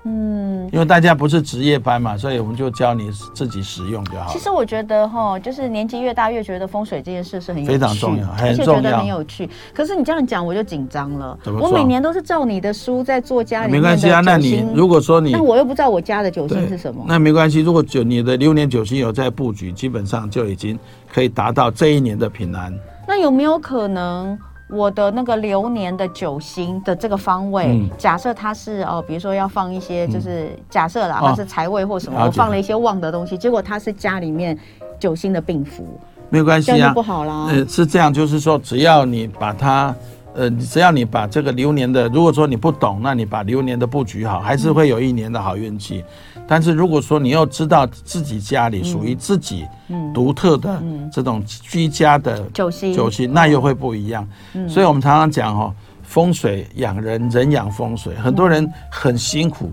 [0.03, 4.31] 嗯，因为大家不是值夜班嘛，所以我们就教你自己使用就好。
[4.31, 9.47] 其实我觉得哈，就是年纪越大越觉得风水这件事是很有趣非常重要，很重要，而且觉得很有趣。
[9.73, 11.37] 可是你这样讲我就紧张了。
[11.45, 17.61] 我每年都是照你的书在做家里面没关系啊，那你如果说你，那我又不知道我家的九星是什么，那没关系。
[17.61, 20.79] 如果九你的流年九星有在布局，基本上就已经
[21.13, 22.73] 可以达到这一年的平安。
[23.07, 24.37] 那有没有可能？
[24.71, 34.57] 我的那个流年的九星的这个方位，嗯、假设它是哦，比如说要放一些，就是、嗯、假设啦，它是财位或什么，哦、我放了一些旺的东西，结果它是家里面
[34.97, 37.47] 九星的病符，没有关系啊，这样就不好啦。
[37.49, 39.93] 呃，是这样，就是说，只要你把它，
[40.33, 45.99] 呃，只要你把这个流年的，如果说你不懂，那你把流年的布局好，还是会有一年的好运气。
[45.99, 46.05] 嗯
[46.51, 49.65] 但是如果说你要知道自己家里属于自己
[50.13, 54.27] 独特的这种居家的九星九星，那又会不一样。
[54.67, 58.13] 所以我们常常讲哈，风水养人，人养风水。
[58.15, 59.71] 很多人很辛苦，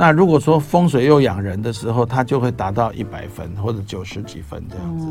[0.00, 5.06] 那如果说风水又养人的时候，他就会达到一百分或者九十几分这样子。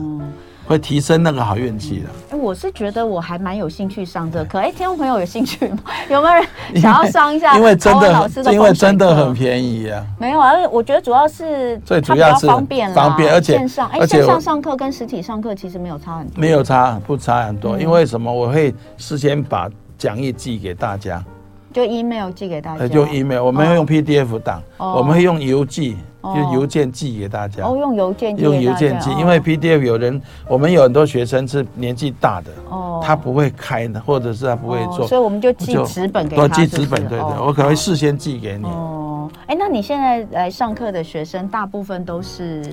[0.65, 2.09] 会提升那个好运气的。
[2.31, 4.57] 哎，我是觉得我还蛮有兴趣上这课。
[4.57, 5.77] 哎，听众朋友有兴趣吗？
[6.09, 7.55] 有没有人想要上一下？
[7.55, 10.03] 因为真的，因为真的很便宜啊。
[10.17, 16.39] 没有啊，我觉得主要是最主要是方便，方便，而且线上，哎，线上上课跟实体上课其实没有差很多。
[16.41, 17.79] 没有差，不差很多。
[17.79, 18.31] 因为什么？
[18.31, 21.23] 我会事先把讲义寄给大家，
[21.71, 22.87] 就 email 寄给大家。
[22.87, 25.97] 就 email，我们会用 PDF 档，我们会用邮寄。
[26.21, 27.63] 就邮件寄给大家。
[27.63, 28.43] 哦，用邮件寄。
[28.43, 36.45] 用邮件寄，因为 PDF 有人，我们有很多学生是年纪大的，哦，他不会开的，或者是他不会做，所以我们就寄纸本给他。
[36.49, 38.65] 寄纸本，对对，我可能会事先寄给你。
[38.65, 42.65] 哦，哎，那你现在来上课的学生，大部分都是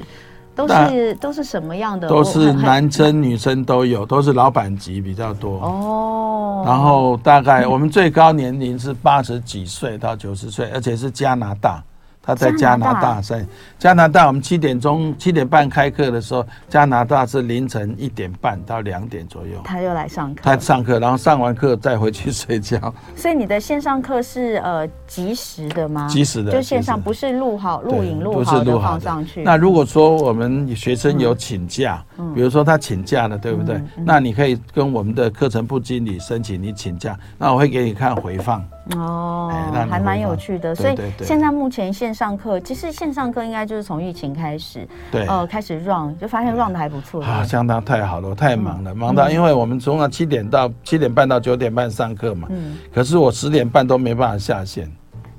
[0.56, 2.08] 都是都是什么样的？
[2.08, 5.60] 都是男生女生都有，都是老板级比较多。
[5.60, 11.82] 哦，然后大概我们最高年龄是八十几岁到九十岁，而且是加拿大。
[12.26, 13.46] 他在加拿大，在
[13.78, 19.60] 加拿大，我们七点钟、七点半开课的时候，加拿大是凌晨一点半到两点左右。
[19.62, 22.92] 他又来上课，他上课，然后上完课再回去睡觉。
[23.14, 26.08] 所以你的线上课是呃及时的吗？
[26.08, 29.44] 及时的，就线上，不是录好、录影录好的放上去。
[29.44, 33.80] 那如果说我们学生有请假，比如说他请假了，对不对？
[34.04, 38.64] 那你可以跟我们的课程部经理申请你请假，那我会给你看回放。
[38.94, 39.50] 哦，
[39.90, 40.74] 还蛮有趣的。
[40.74, 47.22] 所以现在目前线上课，其实线上课应该就是从疫情开始，对，呃，开始 run 就发现 run 的还不错。
[47.24, 54.88] 啊，相当太好了，我太忙了，忙到因为我们从啊七点到七点半到九点半上课嘛，嗯，可是我十点半都没办法下线。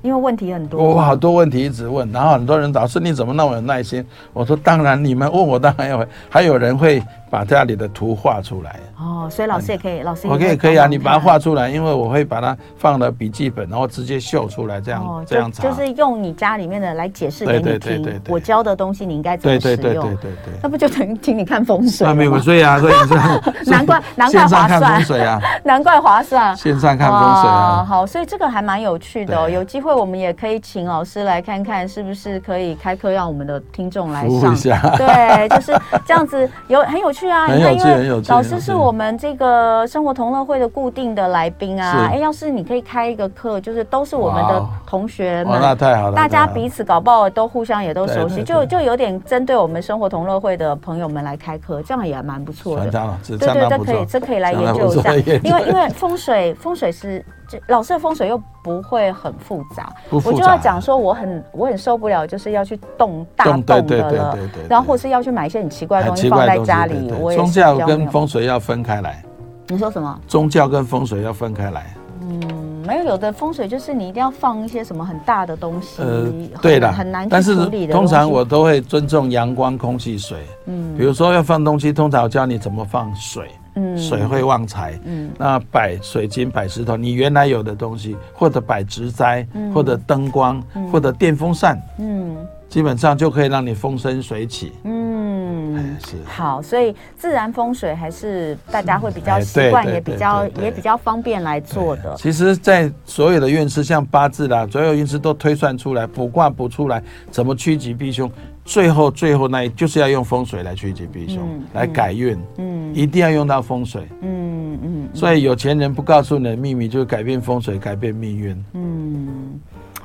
[0.00, 4.04] 因为问题很多，我好多问题一直问，然后很多人老师你怎么那么有耐心？
[4.32, 8.78] 我说当然，你们问我当然要，还有人会把家里的图画出来。
[9.00, 15.62] 哦，所以老师也可以，老师也可以，可以啊，你把它画出来，因为我会把它放了笔记本，然后直接秀出来，这样这样查。
[15.62, 19.76] 就是用你家里面的来解释给你听，我教的东西你应该怎么使用？
[19.76, 22.06] 对对对对对，那不就等于请你看风水？
[22.14, 22.94] 没有，所以啊，所以
[23.68, 27.84] 难怪难怪划算，风水啊难怪划算，线上看风水啊。
[27.88, 29.88] 好，所以这个还蛮有趣的哦，有机会。
[29.88, 34.54] 会，我们也可以请老师来看看，是不是可以开课让我们的听众来上？
[34.98, 35.72] 对，就是
[36.04, 37.52] 这样子，有很有趣啊！
[37.52, 42.08] 你看，因为老师是我们这个生活同乐会的固定的来宾啊。
[42.12, 53.16] 哎，要是你可以开一个课，就是都是我们的同学们，那太好了，大家彼此搞不好都互相也都熟悉，就就有点针对我们生活同乐会的朋友们来开课，这样也蛮不错的。
[53.26, 57.24] 对对，这可以，这可以来研究一下，因为因为风水风水是。
[57.68, 67.08] 老师的风水又不会很复杂，复杂我就要讲说我很我很受不了，就是要去动大动的了，然后或是要去买一些很奇怪的东西放在家里。
[67.34, 69.22] 宗教跟风水要分开来。
[69.68, 70.18] 你说什么？
[70.26, 71.94] 宗教跟风水要分开来。
[72.22, 72.40] 嗯，
[72.86, 76.26] 没有，有的风水就是你一定要放一些什么很大的东西，呃，
[76.62, 77.92] 对的，很难去处理的。
[77.92, 80.38] 通常我都会尊重阳光、空气、水。
[80.66, 83.50] 嗯，比如说要放东西，通常我教你怎么放水。
[83.96, 90.62] 水会旺财，嗯，那摆水晶、摆石头，你原来有的东西，或者摆植栽，或者灯光，
[90.92, 92.36] 或者电风扇，嗯，
[92.68, 102.14] 基本上就可以让你风生水起，嗯，是好，所以自然风水还是大家会比较习惯，也比较也比较方便来做的。
[102.16, 108.30] 其实，在所有的运势，像八字啦，所有运势都推算出来，卜卦卜出来，怎么趋吉避凶。
[108.66, 119.58] 最后，最后那一就是要用风水来趋吉避凶，嗯、来改运，嗯，一定要用到风水，嗯嗯，所以有钱人不告诉你的秘密，就是改变风水，改变命运，嗯。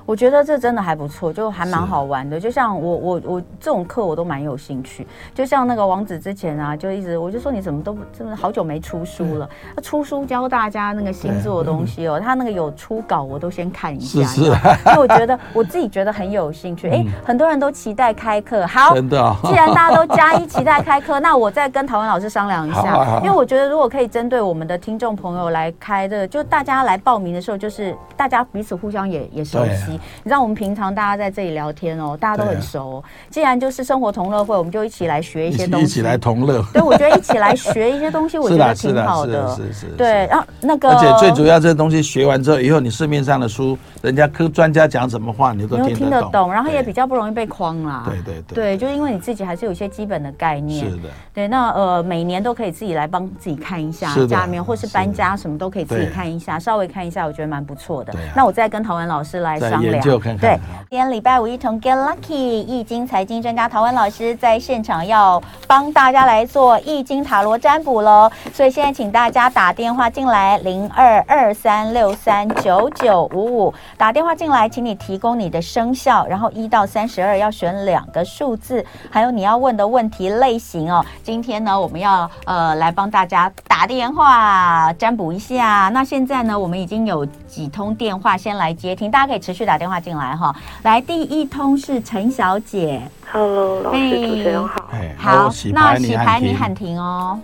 [0.05, 2.39] 我觉得这真的还不错，就还蛮好玩的。
[2.39, 5.07] 就像我我我这种课我都蛮有兴趣。
[5.33, 9.49] 就像那个王子之前啊，就一直我就说你怎么都真的好久没出书了。
[9.75, 14.23] 他出书教大家那个星座的东西哦，他那个有初稿我都先看一下。
[14.23, 14.41] 是是。
[14.43, 16.89] 因为我觉得我自己觉得很有兴趣。
[16.91, 18.67] 哎，很多人都期待开课。
[18.67, 19.35] 好，真的。
[19.43, 23.19] 既然大家都加一期待开课， 那我再跟陶文老师商量一下。
[23.23, 29.99] 因为我觉得如果可以针对我们的听众朋友来开这个，就大家来报名的时候，就是大家彼此互相也也熟悉。
[30.23, 32.97] 你知道我们平常大家在这里聊天哦，大家都很熟。
[32.97, 36.63] 啊、既然就是生活同乐会，我们就一起来学一些东西，一起来同乐。
[36.73, 39.47] 对， 我觉得一起来学一些东西，我觉得挺好的。
[39.55, 39.87] 是是是。
[39.97, 48.03] 对，然后那个，而且最主要这个东西学完之后，以后你市面上的书，人家科专家讲什么话，你都听得懂，听得懂，然后也比较不容易被框啦。
[48.05, 48.55] 对对对。
[48.55, 50.89] 对，就因为你自己还是有一些基本的概念。
[50.89, 51.09] 是的。
[51.33, 58.13] 对，那呃，每年都可以自己来帮自己看一下家里面，或是搬家什么都可以自己看一下，稍微看一下，我觉得蛮不错的。
[58.35, 60.19] 那我再跟陶文老师来商量。
[60.19, 81.03] 看看对，今天礼拜五一同 Get Lucky 易经财经专家陶文老师在现场要帮大家来做易经塔罗占卜喽，所以现在请大家打电话进来零二二三六三九九五五打电话进来，请你提供你的生肖，然后一到三十二要选两个数字，还有你要问的问题类型哦。
[81.23, 85.89] 今天呢，我们要呃来帮大家打电话占卜一下。
[85.93, 90.03] 那现在呢，我们已经有几通电话先来接听，大家可以持续打电话。
[90.03, 97.39] 进来哈，来第一通是陈小姐，Hello，老师主持人好，好，那洗牌你喊停哦，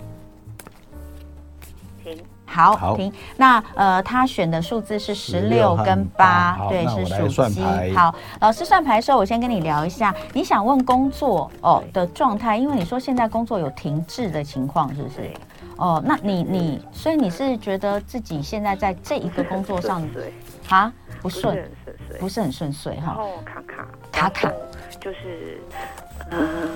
[2.04, 7.62] 停，好，停，那呃，他选的数字是十六跟八，对，是属鸡，
[7.96, 15.30] 好，老师算牌的时候，我先跟你聊一下，你想问工作哦的状态，因为你说现在工作有停滞的情况，是不是？
[15.76, 20.34] 哦，那你你，所以你是觉得自己现在在这一个工作上，对，
[20.68, 20.92] 啊？
[21.22, 21.70] 不顺，
[22.18, 23.06] 不是很顺遂哈。
[23.06, 24.52] 然后卡卡卡卡，
[25.00, 25.60] 就是
[26.30, 26.68] 嗯，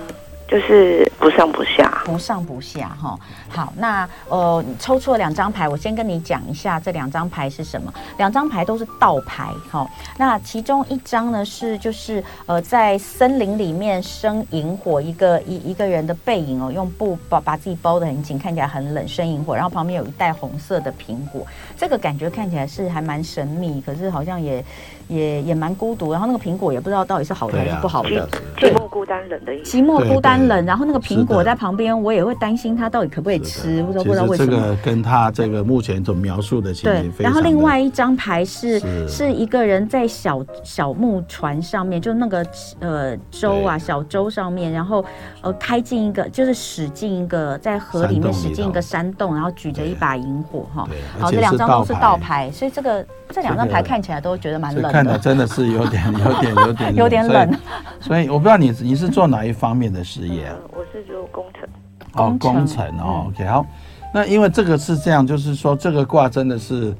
[0.47, 3.17] 就是不上不下，不上不下哈。
[3.49, 7.93] 好，那呃，抽出了两张牌，我先跟你讲一下这两张牌是什么。
[8.17, 9.87] 两张牌都是倒牌哈。
[10.17, 19.55] 那其中一张呢是就是呃，在森林里面生萤火，一个一一个人的背影哦，用布把把自己包得很紧，看起来很冷，生萤火。
[19.55, 21.47] 然后旁边有一袋红色的苹果。
[21.77, 24.63] 这个感觉看起来是还蛮神秘，可是好像也
[25.07, 26.11] 也也蛮孤独。
[26.11, 28.27] 然后那个苹果也不知道到底是好的还是不好的。
[28.57, 29.77] 寂寞孤单冷的意思。
[29.77, 34.51] 寂寞孤单冷，然后那个苹果在旁边，我也会担心它到底可不可以吃，不知道不知道为什么。
[34.51, 37.17] 这个跟他这个目前所描述的情形非常。
[37.17, 42.45] 对，然后另外一张牌是是，是一个人在小小木船上面，就那个
[42.79, 45.03] 呃舟啊小舟上面，然后
[45.41, 50.87] 呃开进一个就是驶进一个在河里面驶进一个山洞，然后举着一把萤火哈。
[51.19, 51.65] 好，这两张。
[51.75, 54.94] 都是倒牌，所以这个这两张牌看起来都觉得蛮冷的。
[54.95, 57.59] 看的 真的是有点、有点、有点、有点冷。
[57.99, 60.49] 所以我不知道你你是做哪一方面的事业？
[60.71, 61.67] 我是做工程。
[62.13, 63.65] 哦，工程哦，OK，好。
[64.13, 66.95] 那因为这个是这样，就是说这个卦真的是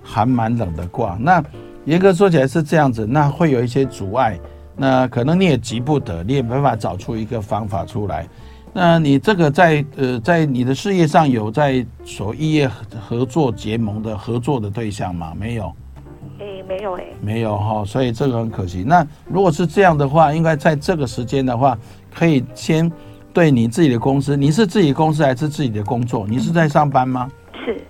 [0.00, 1.16] 还蛮冷的卦。
[1.18, 1.42] 那
[1.86, 4.38] 严格说起来是这样子，那会有一些阻碍。
[4.76, 8.26] 那可能你也急不得，你也没办法找出一个方法出来。
[8.72, 12.70] 那你这个在呃，在你的事业上有在所异业
[13.08, 15.34] 合作结盟的合作的对象吗？
[15.36, 15.72] 没有，
[16.40, 18.82] 诶、欸，没有诶、欸，没有哈，所以这个很可惜。
[18.86, 21.78] 那如果是这样的话，应该在这个时间的话，
[22.14, 22.90] 可以先
[23.32, 26.26] 对你自己的公司，你是自己公司还是自己的工作？
[26.26, 27.30] 你是在上班吗？
[27.64, 27.80] 是，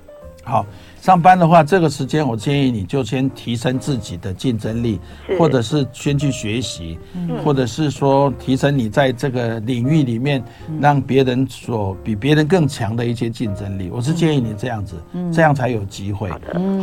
[0.44, 0.66] 好。
[1.00, 5.00] 上班的话，这个时间我建议你就先提升自己的竞争力，
[5.38, 6.98] 或者是先去学习，
[7.42, 10.42] 或者是说提升你在这个领域里面
[10.78, 13.88] 让别人所比别人更强的一些竞争力。
[13.90, 14.96] 我是建议你这样子，
[15.32, 16.30] 这样才有机会。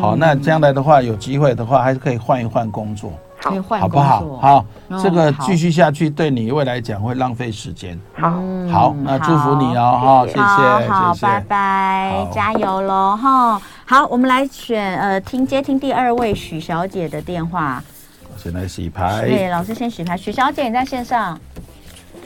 [0.02, 3.14] 好，那这样来的话，有机会的话还是可以换一换工作。
[3.50, 4.38] 可以换，好不好？
[4.42, 4.66] 好，
[5.02, 8.00] 这个继续下去对你未来讲会浪费时间。
[8.20, 8.32] 好，
[8.72, 13.62] 好，那祝福你哦，哈，谢谢，好，拜拜，加油喽，哈。
[13.86, 17.82] 好，我们来选，呃，听接听第二位许小姐的电话。
[18.30, 19.22] 我先来洗牌。
[19.22, 20.18] 对，老师先洗牌。
[20.18, 21.40] 许小姐，你在线上？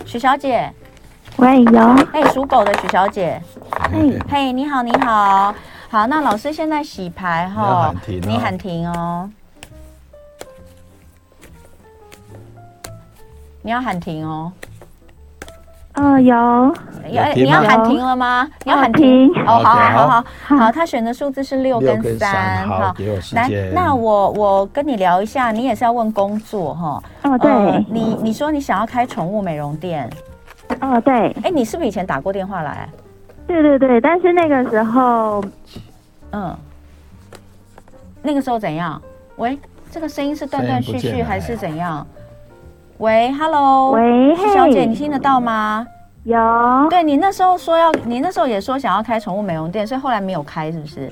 [0.05, 0.73] 许小姐，
[1.37, 1.79] 喂，有。
[2.13, 3.41] 哎，属狗的许小姐。
[3.91, 5.53] 嘿，嘿，你好，你好。
[5.89, 9.29] 好，那老师现在洗牌哈，你喊停哦。
[13.61, 14.51] 你要喊停哦。
[15.95, 16.33] 哦，有。
[17.11, 18.47] 要，你要喊停了吗？
[18.63, 19.29] 你要喊停。
[19.45, 20.71] 哦，好好好好好。
[20.71, 22.67] 他选的数字是六跟三。
[22.67, 22.95] 好，
[23.33, 27.03] 来，那我我跟你聊一下，你也是要问工作哈。
[27.23, 27.85] 哦，对。
[27.89, 30.09] 你你说你想要开宠物美容店。
[30.79, 31.29] 哦，对。
[31.43, 32.87] 哎，你是不是以前打过电话来？
[33.47, 35.43] 对对对，但是那个时候，
[36.31, 36.55] 嗯，
[38.21, 39.01] 那个时候怎样？
[39.35, 39.59] 喂。
[39.93, 42.07] 这个声音是断断续续还是怎样？
[43.01, 45.85] 哎、喂，Hello，喂，徐小姐，你听得到吗？
[46.23, 46.37] 有。
[46.89, 51.11] 对，你那时候说要，你那时候也说想要开宠物美容店，所以后来没有开，是不是？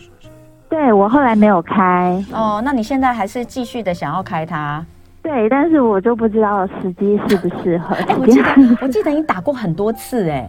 [0.69, 2.23] 对，我后来没有开。
[2.32, 4.86] 哦，那你现在还是继续的想要开它？
[5.24, 7.95] 对，但是我就不知道时机适不适合。
[7.95, 8.49] 哎，我记得
[8.82, 10.47] 我记得你打过很多次哎。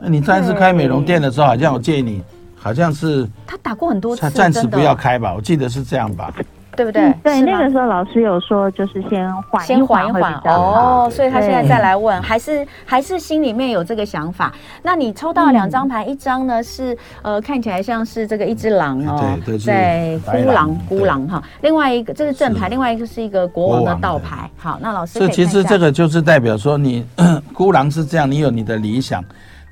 [0.00, 2.22] 那你上次开美容店的时候，好像我建议你，
[2.54, 5.34] 好像是他打过很多次，他暂时不要开吧？
[5.34, 6.32] 我记得是这样吧？
[6.76, 7.02] 对不对？
[7.02, 14.52] 嗯、对，那个时候老师有说，就是先缓先缓一缓哦，所以他现在再来问，还是还是心里面有这个想法。
[14.82, 21.42] 那你抽到两张牌，嗯、一张呢是呃看起来像是这个一只狼哦，对，在孤狼孤狼哈。
[21.62, 24.48] 另外一个这是正牌，另外一个是一个国王的倒牌。
[24.58, 27.04] 好，那老师这其实这个就是代表说你
[27.52, 29.24] 孤狼是这样，你有你的理想。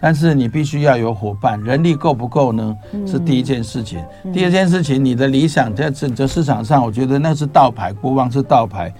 [0.04, 2.76] 但是你必须要有伙伴，人力够不够呢？
[3.06, 4.04] 是第一件事情。
[4.24, 8.92] 嗯、第二件事情，你的理想在整个市场上，我觉得那是倒牌，国王是倒牌。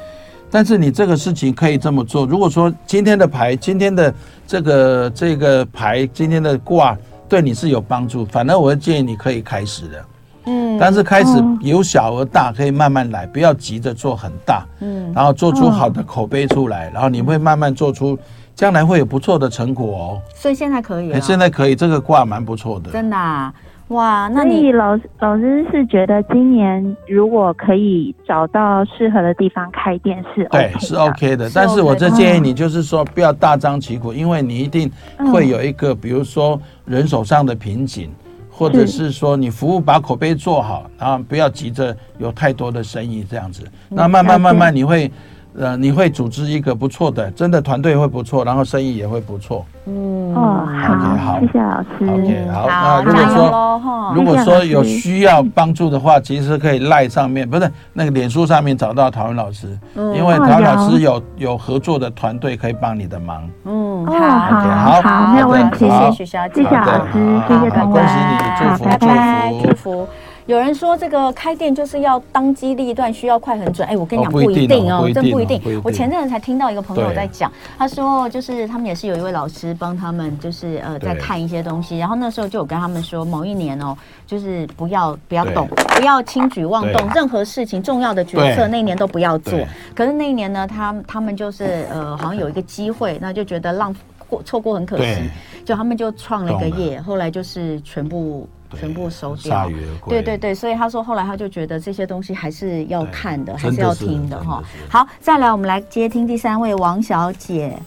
[0.51, 2.25] 但是你这个事情可以这么做。
[2.25, 4.15] 如果说今天的牌，今天的
[4.47, 6.97] 这个这个牌，今天的卦
[7.29, 10.05] 对你是有帮助，反而我会建议你可以开始的。
[10.47, 10.79] 嗯。
[10.81, 14.65] 但是开始由小而大，可以慢慢来，不要急着做很大。
[14.81, 15.13] 嗯。
[15.13, 18.19] 然后做出好的口碑出来，然后你会慢慢做出。
[18.55, 23.53] 将来会有不错的成果哦，所以现在可以啊，现在可以，这个卦蛮不错的，真的啊，
[23.89, 34.91] 哇，那你老老师是觉得今年如果可以找到适合的地方开店是 OK 对，是 OK 的，但是我这建议你就是说不要大张旗鼓，因为你一定
[35.33, 38.09] 会有一个，比如说人手上的瓶颈，
[38.51, 45.11] 或者是说你服务把口碑做好，然后不要急着有太多的生意这样子，那慢慢慢慢你会。
[45.59, 49.65] 呃，你会组织一个不错的，真的团队会不错，然后生意也会不错。
[49.87, 51.87] 嗯，哦，好，okay, 好，谢谢老师。
[52.11, 53.81] OK，好，那如果说
[54.15, 61.59] 如果说有需要帮助的话，其实可以赖上面，不是那个脸书上面找到陶文老师，嗯、因为陶文老师有有。
[61.65, 63.49] 合作的团队可以帮你的忙。
[63.65, 65.89] 嗯，好，okay, 好，好，没有问题。
[65.89, 70.09] 谢谢许小姐，谢谢老师，谢谢恭喜你，祝福，祝福，祝福。
[70.47, 73.89] 有人说这个开店就是要当机立断，需要快很准。
[73.89, 75.81] 哎，我跟你讲不一定哦，真不一定。
[75.83, 89.59] 我前阵子才听到一个朋友在讲，他说就是他们也是有一位老师帮他们，就是呃在看一些东西，然后那时候就有跟他们说，某一年哦，就是不要不要动，不要轻举妄动，任何事情重要的决策那一年都不要做。
[89.95, 93.97] 可是那一年呢，他他们就是呃好像有一个机会，那就觉得浪
[94.29, 95.23] 过错过很可惜，
[95.65, 98.47] 就他们就创了一个业，后来就是全部。
[98.75, 99.69] 全部收掉，
[100.09, 104.63] 对对对，所以他说后来他就觉得这些东西还是要看的，还是要听的哈。
[104.89, 107.79] 好，再来我们来接听第三位王小姐，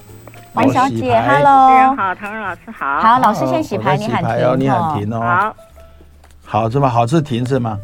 [0.54, 5.56] 王小姐，Hello，好，唐文老师好，好，老师先洗牌，你喊停，你喊停哦，好，
[6.46, 6.90] 好是吗？
[6.90, 7.78] 好是停是吗？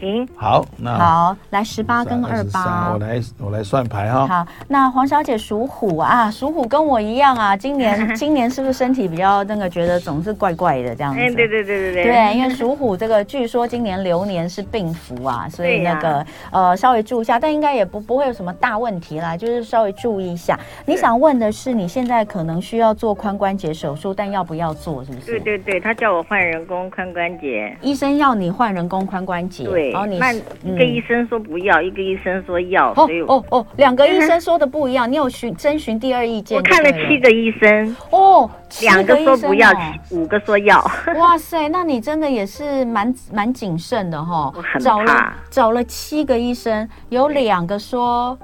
[0.00, 4.26] 停好，那好来十八跟二八，我来我来算牌哈。
[4.26, 11.20] 好，那黄小姐属虎啊，属虎跟我一样啊，今年 今年是不是身体比较那个，觉得总是怪怪的这样子？
[11.20, 12.04] 对对对对对。
[12.04, 20.58] 对，因为属虎这个据说今年流年是病符啊，所以那个呃稍微注意一下，但应该也不不会有什么大问题啦，就是稍微注意一下。
[20.86, 25.04] 你想问的是你现在可能需要做髋关节手术，但要不要做？
[25.04, 25.26] 是不是？
[25.26, 29.64] 对对对，他叫我换人工髋关节，医生要你换人工髋关节。
[29.64, 29.89] 对。
[29.90, 36.56] 然后你那一个医生说不要，一个医生说要，所以哦哦，两个医生说的不一样，你有询征询第二意见？
[36.56, 37.96] 我看了七个医生。
[38.10, 38.50] 哦，
[38.82, 39.70] 两个说不要，
[40.10, 40.78] 五个说要。
[41.16, 48.38] 哇塞，那你真的也是蛮蛮谨慎的哈，找了找了七个医生，有两个说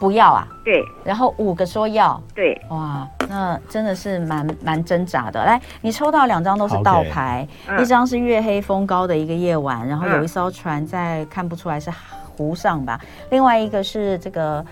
[0.00, 5.44] 不要啊，对，然后五个说要，对，哇，那真的是蛮蛮挣扎的。
[5.44, 7.46] 来，你抽到两张都是倒牌，
[7.80, 11.90] 一张是月黑风高的一个夜晚，然后有一艘船在看不出来是
[12.36, 13.00] 湖上吧，
[13.30, 14.64] 另外一个是这个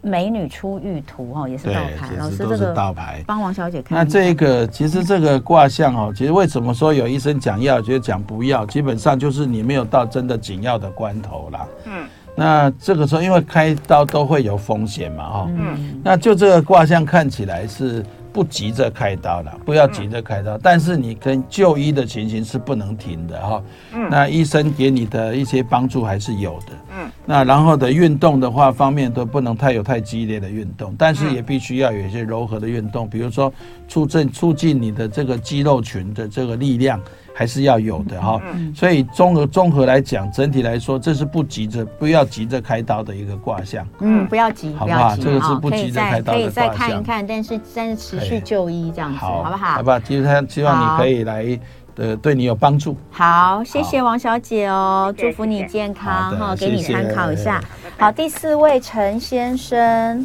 [0.00, 2.14] 美女出浴图哈，也是倒牌。
[2.18, 3.98] 老师，这个倒牌帮王小姐看。
[3.98, 11.66] 那这个其实这个卦象哦，其实为什么说有医生讲要，觉得讲不要，基本上就是你没有到真的紧要的关头啦。
[11.84, 12.06] 嗯。
[12.36, 23.62] 那这个时候，因为开刀都会有风险嘛，哈，嗯，那就这个卦象看起来是不急着开刀了，不要急着开刀，但是你跟就医的情形是不能停的，哈，
[23.92, 33.52] 嗯，那医生给你的一些帮助还是有的，嗯，那然后的运动的话方面都不能太有太激烈的运动，但是也必须要有一些柔和的运动，比如说
[33.86, 37.00] 促进促进你的这个肌肉群的这个力量。
[37.36, 38.40] 还是要有的哈，
[38.74, 43.84] 所以综合综合来讲，整体来说，这是不急着，不要急着开刀的一个卦象。
[43.98, 45.16] 嗯，不要急，好不好？
[45.16, 46.40] 这个是不急着开刀的卦象。
[46.40, 49.72] 可以再看一看，但是但是持续就医这样子，好不好？
[49.72, 51.58] 好吧，其实他希望你可以来
[51.96, 52.96] 呃对你有帮助。
[53.10, 57.60] 好，谢谢王小姐哦，祝福你健康哈，给你参考一下。
[57.98, 60.24] 好，第四位陈先生，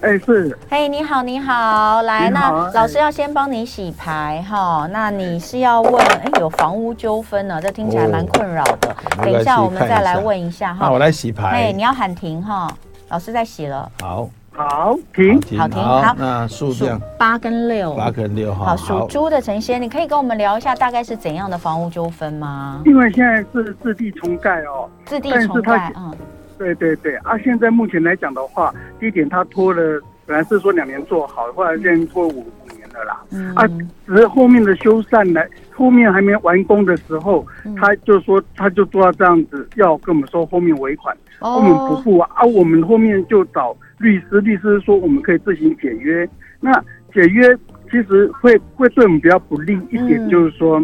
[0.00, 8.90] 哎，是嘿，你好，你好，来，那老师要先帮你洗牌哈，那你是要问，哎，有房屋纠纷呢，这听起来蛮困扰的。
[8.90, 10.86] 哦等一下我们再来问一下哈。
[10.86, 11.48] 那我来洗牌。
[11.48, 12.66] 哎，你要喊停哈，
[13.10, 15.38] 老师在洗了，好，好停。
[15.58, 15.82] 好停。
[15.82, 18.68] 好那数数量八跟六，八跟六哈。
[18.68, 22.80] 好，属猪的陈先，你可以跟我们聊一下大概是怎样的房屋纠纷吗？
[22.86, 26.14] 因为现在是自地重盖哦，自地重盖，嗯，
[26.60, 27.16] 对对对。
[27.16, 33.22] 啊，现在目前来讲的话，第一点他拖了，本来是说两年做好，后来现在拖五五年了啦。
[33.32, 33.54] 嗯。
[33.54, 33.66] 啊，
[34.06, 35.40] 只是后面的修缮呢，
[35.72, 37.74] 后面还没完工的时候，嗯。
[37.76, 46.28] 他就说他就做到这样子，要跟我们收后面尾款，我们不哦，付啊，啊，我们后面就找律师，律师说我们可以自行解约，
[46.60, 46.72] 那
[47.14, 47.56] 解约
[47.90, 50.28] 其实会会对我们比较不利一点，嗯。
[50.28, 50.82] 就是说。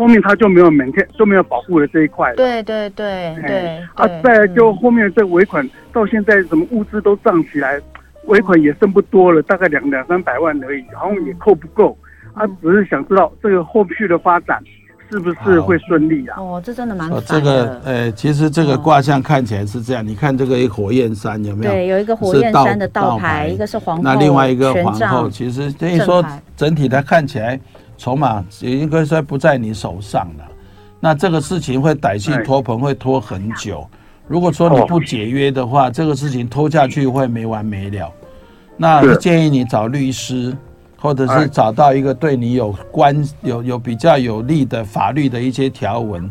[0.00, 7.78] 后面他就没有门天就没有保护了这一块了，对对对哎对，啊，再来就嗯后面这尾款到现在什么物资都涨起来，
[8.24, 11.94] 尾款也剩不多了，大概两两三百万而已，好像也扣不够。
[12.32, 14.58] 啊，嗯只是想知道这个后续的发展
[15.10, 16.36] 是不是会顺利啊？
[16.38, 17.80] 哦，这真的蛮哦，这个的。
[17.84, 21.72] 呃，其实这个卦象看起来是这样，你看这个一火焰山有没有？
[21.72, 26.24] 对，有一个火焰山的倒倒牌，一个是皇后，那另外一个皇后，其实等于说
[26.56, 27.60] 整体它看起来
[28.00, 30.44] 筹码也应该说不在你手上了。
[30.98, 33.86] 那这个事情会歹性拖棚，会拖很久。
[34.26, 38.10] 如果说你不解约的话，这个事情拖下去会没完没了。
[38.78, 40.56] 那建议你找律师，
[40.96, 46.30] 或者是哎找到一个对你有关有有比较有利的法律的一些条文。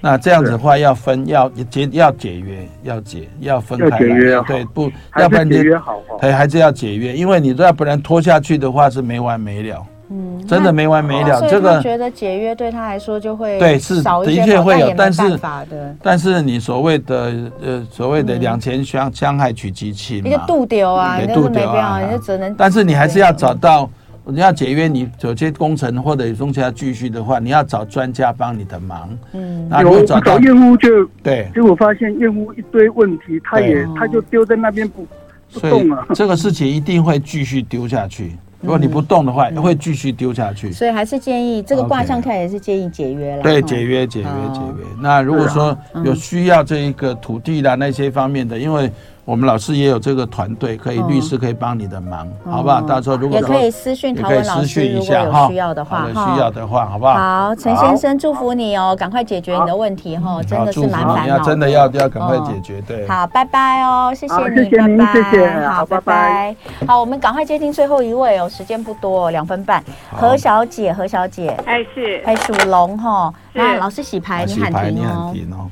[0.00, 4.42] 那这样子的话，要分要解要解约，要解要分开来。
[4.42, 4.88] 对，不，
[5.18, 6.18] 要不然你解约好哦。
[6.20, 11.40] 还还是要解约，因为你要不然拖下去的话是没完没了，嗯，真的没完没了。
[11.48, 17.32] 这个，他觉得解约对他来说就会对是的确会有但是也没办法的但是你所谓的
[17.62, 22.54] 呃所谓的两钱相相害取其轻嘛，一个度丢啊，对你就丢啊你就只能。
[22.56, 23.90] 但是你还是要找到，
[24.24, 29.10] 你要解约，你有些工程或者有东西要继续的话，你要找专家帮你的忙。
[29.32, 35.06] 嗯，那如有我果找到业务就对，结果发现业务一堆问题，他也他就丢在那边不
[35.52, 36.06] 不动了。
[36.14, 38.38] 这个事情一定会继续丢下去。
[38.60, 40.72] 如果你不动的话，会继续丢下去。
[40.72, 43.42] 所以还是建议这个卦象看也是建议解约啦。
[43.42, 44.84] 对，哈解约，解约，好解约。
[45.00, 48.90] 那如果说嗯有需要这一个土地啦那些方面的，因为
[49.28, 52.80] 我们老师也有这个团队，可以嗯律师可以帮你的忙，好不好？
[52.80, 56.14] 嗯到时候如果也可以私讯陶文老师，如果一下哈，有需要的话好的。
[56.14, 57.14] 需要的话，好不好？
[57.48, 63.06] 好，陈先生，祝福你哦，赶快解决你的问题哈，真，的是蛮烦恼要真的要要赶快解嗯决，对。
[63.06, 66.56] 好，拜拜哦，谢好谢你，谢谢您拜拜谢谢好，拜拜。
[66.86, 69.84] 好，我们赶快接听最后一位哦，时间不多，两分半。
[70.10, 75.04] 何小姐，何小姐，哎是，哎属龙哈，是那老师洗牌，你喊，停
[75.52, 75.70] 哦。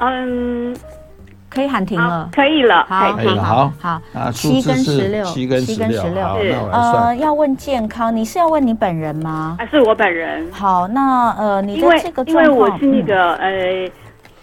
[0.00, 0.76] 嗯，
[1.50, 2.28] 可以喊停了，。
[2.32, 3.56] 可以了，好，哎可以了好。
[3.56, 9.56] 好好，啊，七跟十六，七跟十六，好，是那我来呃，要问健康，你是要问你本人吗？
[9.58, 13.90] 啊是我本人，好，那呃，你因为的这个因为我是那嗯个呃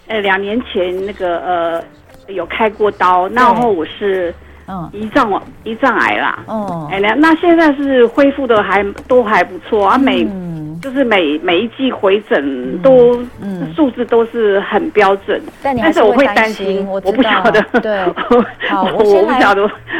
[0.08, 1.84] 呃两年前那个呃
[2.32, 4.34] 有开过刀，然后我是
[4.66, 4.88] 嗯。
[4.92, 5.30] 胰脏
[5.64, 6.88] 胰脏癌啦，嗯。
[6.90, 18.04] 哎那那现在是恢复的还都还不错啊，每嗯就是每每一季回诊都嗯数字都是很标准，但你还但是我会担担心，我我不晓得，对，
[18.68, 19.40] 好，我我先来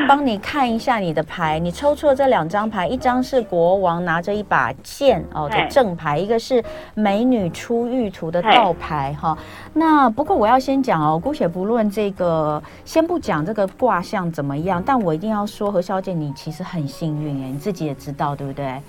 [0.07, 6.63] 帮你看一下你的牌，你抽出了这两张牌，一张是国王拿着一把剑哦的正牌，一个是
[6.95, 9.37] 美女出浴图的倒牌哈。
[9.75, 18.81] 那不过我要先讲哦，姑且不论这个，先不讲这个卦象怎么样，但我一定要说，何小姐你其实很幸运哎，你自己也知道对不对？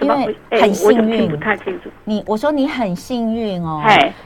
[0.00, 1.28] 因为哎很幸运。
[1.28, 3.82] 不太清楚，你我说你很幸运哦，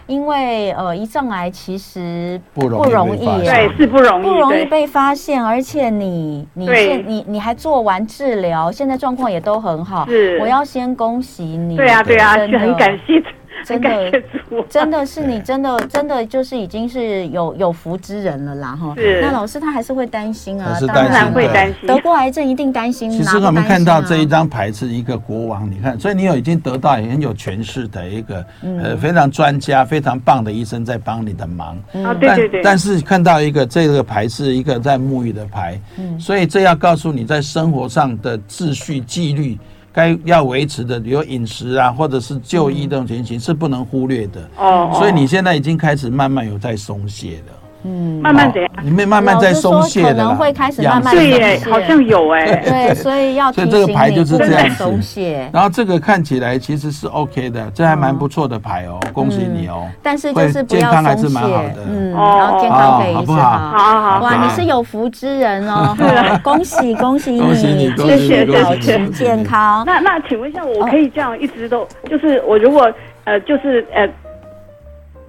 [0.06, 3.68] 因为呃胰脏癌其实不容易不容易啊被发现。
[3.68, 6.86] 对，是不容易，不容易被发现，而且你你对。
[6.86, 10.06] 现你你还做完治疗，现在状况也都很好。
[10.06, 10.38] 是。
[10.40, 11.76] 我要先恭喜你。
[11.76, 12.58] 对啊，对啊，真的。
[12.58, 13.22] 是很感谢，
[13.64, 14.22] 真的，
[14.68, 18.94] 真的是你真的真的就是已经是有有福之人了啦哈。
[18.96, 22.00] 是那老师他还是会担心啊，还是当当然担心会担心得。
[22.00, 23.10] 过癌症一定担心。
[23.10, 31.76] 其实我们看到这一张牌是一个国王，你看，所以你有已经得到很有权势的一个嗯呃非常专家、非常棒的医生在帮你的忙。
[32.02, 39.58] 啊，对但对对，但是看到一个这个牌是一个在沐浴的牌，嗯所以这要告诉你在生活上的秩序纪律
[39.92, 44.40] 该要维持的，比如饮食啊，或者是就医这种情形是不能忽略的。
[44.56, 47.59] 哦，哦所以你现在已经开始慢慢有在松懈了。
[47.82, 48.70] 嗯，慢慢怎样？
[48.82, 52.44] 你们慢慢在松懈的可能会开始慢慢对耶，好像有哎。
[52.56, 55.48] 对，所以要所以这个牌就是这样松懈。
[55.52, 59.88] 然后这个看起来其实是 OK 的，这还蛮不错的牌哦，恭喜你哦。
[60.02, 61.76] 但是就是不要松懈，健康还是蛮好的。
[61.88, 63.58] 嗯，然后健康可以好不好？
[63.58, 64.20] 好好好。
[64.20, 65.96] 哇，你是有福之人哦，
[66.44, 69.84] 恭喜恭喜你，恭喜你，谢谢谢谢，保持健康。
[69.86, 72.92] 那那请问一下，我可以这样一直都就是我如果
[73.24, 74.06] 呃就是呃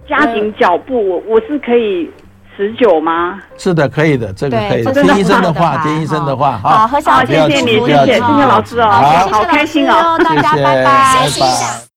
[0.07, 2.09] 加紧脚步，我我是可以。
[2.55, 3.39] 持久吗？
[3.57, 4.83] 是的，可以的，这个可以。
[4.83, 6.59] 听医生的话，听医生的话。
[6.61, 8.89] 好，何小姐，谢谢你，谢谢谢谢老师哦，
[9.31, 11.90] 好开心哦，大家拜拜，拜拜。